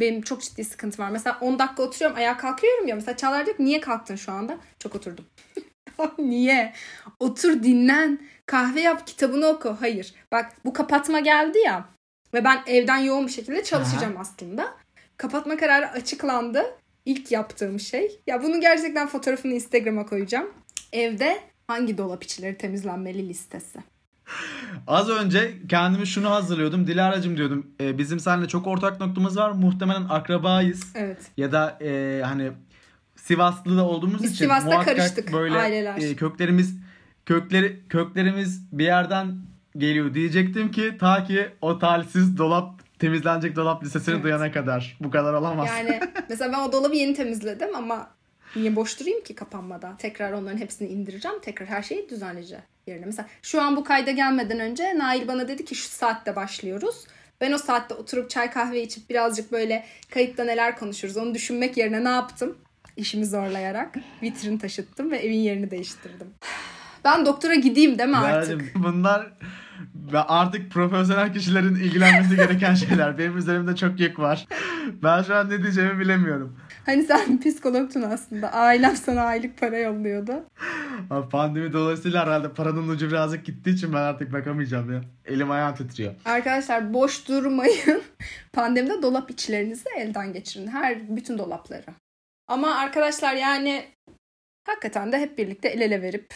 Benim 0.00 0.22
çok 0.22 0.42
ciddi 0.42 0.64
sıkıntı 0.64 1.02
var. 1.02 1.10
Mesela 1.10 1.38
10 1.40 1.58
dakika 1.58 1.82
oturuyorum, 1.82 2.16
ayağa 2.16 2.36
kalkıyorum 2.36 2.88
ya. 2.88 2.94
Mesela 2.94 3.16
Çağlar 3.16 3.46
diyor 3.46 3.56
ki 3.56 3.64
niye 3.64 3.80
kalktın 3.80 4.16
şu 4.16 4.32
anda? 4.32 4.56
Çok 4.78 4.94
oturdum. 4.94 5.24
niye? 6.18 6.72
Otur 7.20 7.62
dinlen. 7.62 8.18
Kahve 8.46 8.80
yap, 8.80 9.06
kitabını 9.06 9.46
oku. 9.46 9.76
Hayır. 9.80 10.14
Bak 10.32 10.52
bu 10.64 10.72
kapatma 10.72 11.20
geldi 11.20 11.58
ya. 11.58 11.84
Ve 12.34 12.44
ben 12.44 12.62
evden 12.66 12.98
yoğun 12.98 13.26
bir 13.26 13.32
şekilde 13.32 13.64
çalışacağım 13.64 14.16
aslında. 14.18 14.74
Kapatma 15.16 15.56
kararı 15.56 15.90
açıklandı. 15.90 16.64
İlk 17.04 17.32
yaptığım 17.32 17.80
şey. 17.80 18.20
Ya 18.26 18.42
bunu 18.42 18.60
gerçekten 18.60 19.06
fotoğrafını 19.08 19.52
Instagram'a 19.52 20.06
koyacağım. 20.06 20.50
Evde 20.92 21.38
hangi 21.66 21.98
dolap 21.98 22.24
içleri 22.24 22.58
temizlenmeli 22.58 23.28
listesi. 23.28 23.78
Az 24.86 25.08
önce 25.10 25.54
kendimi 25.68 26.06
şunu 26.06 26.30
hazırlıyordum. 26.30 26.86
Dilara'cığım 26.86 27.36
diyordum. 27.36 27.66
e, 27.80 27.98
bizim 27.98 28.20
seninle 28.20 28.48
çok 28.48 28.66
ortak 28.66 29.00
noktamız 29.00 29.36
var. 29.36 29.50
Muhtemelen 29.50 30.04
akrabayız. 30.08 30.92
Evet. 30.94 31.18
Ya 31.36 31.52
da 31.52 31.78
e, 31.80 32.22
hani 32.24 32.52
Sivaslı 33.16 33.76
da 33.76 33.84
olduğumuz 33.84 34.22
Biz 34.22 34.32
için 34.32 34.44
Sivas'ta 34.44 34.70
muhakkak 34.70 34.96
karıştık, 34.96 35.32
böyle 35.32 35.58
aileler. 35.58 35.96
e, 35.96 36.16
köklerimiz 36.16 36.76
kökleri 37.26 37.80
köklerimiz 37.88 38.62
bir 38.72 38.84
yerden 38.84 39.36
geliyor 39.76 40.14
diyecektim 40.14 40.70
ki 40.70 40.96
ta 41.00 41.24
ki 41.24 41.48
o 41.60 41.78
talihsiz 41.78 42.38
dolap 42.38 42.98
temizlenecek 42.98 43.56
dolap 43.56 43.84
listesini 43.84 44.14
Evet. 44.14 44.24
duyana 44.24 44.52
kadar. 44.52 44.96
Bu 45.00 45.10
kadar 45.10 45.32
olamaz. 45.34 45.68
Yani 45.68 46.00
mesela 46.28 46.52
ben 46.52 46.58
o 46.68 46.72
dolabı 46.72 46.96
yeni 46.96 47.14
temizledim 47.14 47.76
ama 47.76 48.10
niye 48.56 48.76
boş 48.76 49.00
durayım 49.00 49.24
ki 49.24 49.34
kapanmadan? 49.34 49.96
Tekrar 49.96 50.32
onların 50.32 50.58
hepsini 50.58 50.88
indireceğim. 50.88 51.40
Tekrar 51.42 51.68
her 51.68 51.82
şeyi 51.82 52.08
düzenleyeceğim 52.08 52.64
yerine. 52.86 53.06
Mesela 53.06 53.28
şu 53.42 53.62
an 53.62 53.76
bu 53.76 53.84
kayda 53.84 54.10
gelmeden 54.10 54.60
önce 54.60 54.98
Nail 54.98 55.28
bana 55.28 55.48
dedi 55.48 55.64
ki 55.64 55.74
şu 55.74 55.88
saatte 55.88 56.36
başlıyoruz. 56.36 57.04
Ben 57.40 57.52
o 57.52 57.58
saatte 57.58 57.94
oturup 57.94 58.30
çay 58.30 58.50
kahve 58.50 58.82
içip 58.82 59.10
birazcık 59.10 59.52
böyle 59.52 59.84
kayıtta 60.10 60.44
neler 60.44 60.78
konuşuruz 60.78 61.16
onu 61.16 61.34
düşünmek 61.34 61.76
yerine 61.76 62.04
ne 62.04 62.08
yaptım? 62.08 62.58
İşimi 62.96 63.26
zorlayarak 63.26 63.96
vitrin 64.22 64.58
taşıttım 64.58 65.10
ve 65.10 65.16
evin 65.16 65.38
yerini 65.38 65.70
değiştirdim. 65.70 66.26
Ben 67.04 67.26
doktora 67.26 67.54
gideyim 67.54 67.98
değil 67.98 68.08
mi 68.08 68.16
artık? 68.16 68.50
Dilara'cığım, 68.60 68.84
bunlar 68.84 69.32
ve 70.12 70.20
artık 70.20 70.70
profesyonel 70.70 71.32
kişilerin 71.32 71.74
ilgilenmesi 71.74 72.36
gereken 72.36 72.74
şeyler. 72.74 73.18
Benim 73.18 73.36
üzerimde 73.38 73.76
çok 73.76 74.00
yük 74.00 74.18
var. 74.18 74.46
Ben 75.02 75.22
şu 75.22 75.34
an 75.34 75.50
ne 75.50 75.62
diyeceğimi 75.62 75.98
bilemiyorum. 75.98 76.56
Hani 76.86 77.02
sen 77.02 77.40
psikologtun 77.40 78.02
aslında. 78.02 78.52
Ailem 78.52 78.96
sana 78.96 79.20
aylık 79.22 79.58
para 79.58 79.78
yolluyordu. 79.78 80.44
Pandemi 81.30 81.72
dolayısıyla 81.72 82.26
herhalde 82.26 82.48
paranın 82.48 82.88
ucu 82.88 83.08
birazcık 83.08 83.44
gittiği 83.44 83.70
için 83.70 83.92
ben 83.92 83.98
artık 83.98 84.32
bakamayacağım 84.32 84.92
ya. 84.92 85.00
Elim 85.24 85.50
ayağım 85.50 85.74
titriyor. 85.74 86.14
Arkadaşlar 86.24 86.92
boş 86.92 87.28
durmayın. 87.28 88.02
Pandemide 88.52 89.02
dolap 89.02 89.30
içlerinizi 89.30 89.88
elden 89.98 90.32
geçirin. 90.32 90.66
Her 90.66 91.16
bütün 91.16 91.38
dolapları. 91.38 91.84
Ama 92.48 92.74
arkadaşlar 92.74 93.34
yani 93.34 93.88
hakikaten 94.66 95.12
de 95.12 95.18
hep 95.18 95.38
birlikte 95.38 95.68
el 95.68 95.80
ele 95.80 96.02
verip 96.02 96.34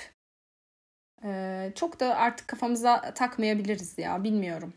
Ee, 1.25 1.73
çok 1.75 2.01
da 2.01 2.17
artık 2.17 2.49
kafamıza 2.49 3.15
takmayabiliriz 3.15 3.99
ya 3.99 4.25
bilmiyorum. 4.25 4.73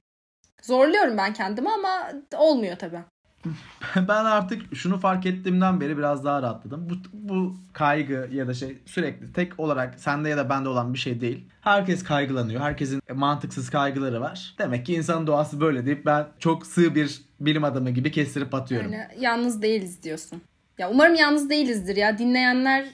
Zorluyorum 0.61 1.17
ben 1.17 1.33
kendimi 1.33 1.69
ama 1.69 2.11
olmuyor 2.35 2.77
tabii. 2.77 2.99
ben 3.95 4.25
artık 4.25 4.75
şunu 4.75 4.99
fark 4.99 5.25
ettiğimden 5.25 5.81
beri 5.81 5.97
biraz 5.97 6.25
daha 6.25 6.41
rahatladım. 6.41 6.89
Bu, 6.89 6.93
bu 7.13 7.55
kaygı 7.73 8.29
ya 8.31 8.47
da 8.47 8.53
şey 8.53 8.77
sürekli 8.85 9.33
tek 9.33 9.59
olarak 9.59 9.99
sende 9.99 10.29
ya 10.29 10.37
da 10.37 10.49
bende 10.49 10.69
olan 10.69 10.93
bir 10.93 10.99
şey 10.99 11.21
değil. 11.21 11.49
Herkes 11.61 12.03
kaygılanıyor. 12.03 12.61
Herkesin 12.61 13.01
mantıksız 13.13 13.69
kaygıları 13.69 14.21
var. 14.21 14.55
Demek 14.57 14.85
ki 14.85 14.93
insanın 14.93 15.27
doğası 15.27 15.61
böyle 15.61 15.85
deyip 15.85 16.05
ben 16.05 16.27
çok 16.39 16.65
sığ 16.65 16.95
bir 16.95 17.21
bilim 17.39 17.63
adamı 17.63 17.89
gibi 17.89 18.11
kestirip 18.11 18.53
atıyorum. 18.53 18.93
Yani 18.93 19.07
yalnız 19.19 19.61
değiliz 19.61 20.03
diyorsun. 20.03 20.41
Ya 20.77 20.89
umarım 20.89 21.15
yalnız 21.15 21.49
değilizdir 21.49 21.95
ya. 21.95 22.17
Dinleyenler 22.17 22.85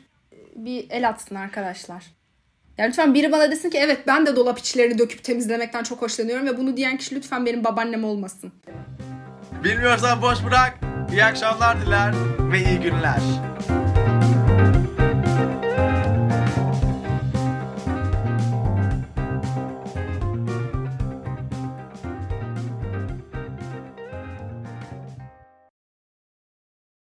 bir 0.55 0.85
el 0.89 1.09
atsın 1.09 1.35
arkadaşlar. 1.35 2.03
Ya 2.77 2.85
lütfen 2.85 3.13
biri 3.13 3.31
bana 3.31 3.51
desin 3.51 3.69
ki 3.69 3.77
evet 3.77 4.07
ben 4.07 4.25
de 4.25 4.35
dolap 4.35 4.59
içlerini 4.59 4.97
döküp 4.97 5.23
temizlemekten 5.23 5.83
çok 5.83 6.01
hoşlanıyorum 6.01 6.47
ve 6.47 6.57
bunu 6.57 6.77
diyen 6.77 6.97
kişi 6.97 7.15
lütfen 7.15 7.45
benim 7.45 7.63
babaannem 7.63 8.03
olmasın. 8.03 8.53
Bilmiyorsan 9.63 10.21
boş 10.21 10.45
bırak. 10.45 10.77
İyi 11.11 11.23
akşamlar 11.23 11.81
diler 11.81 12.13
ve 12.51 12.59
iyi 12.59 12.79
günler. 12.79 13.19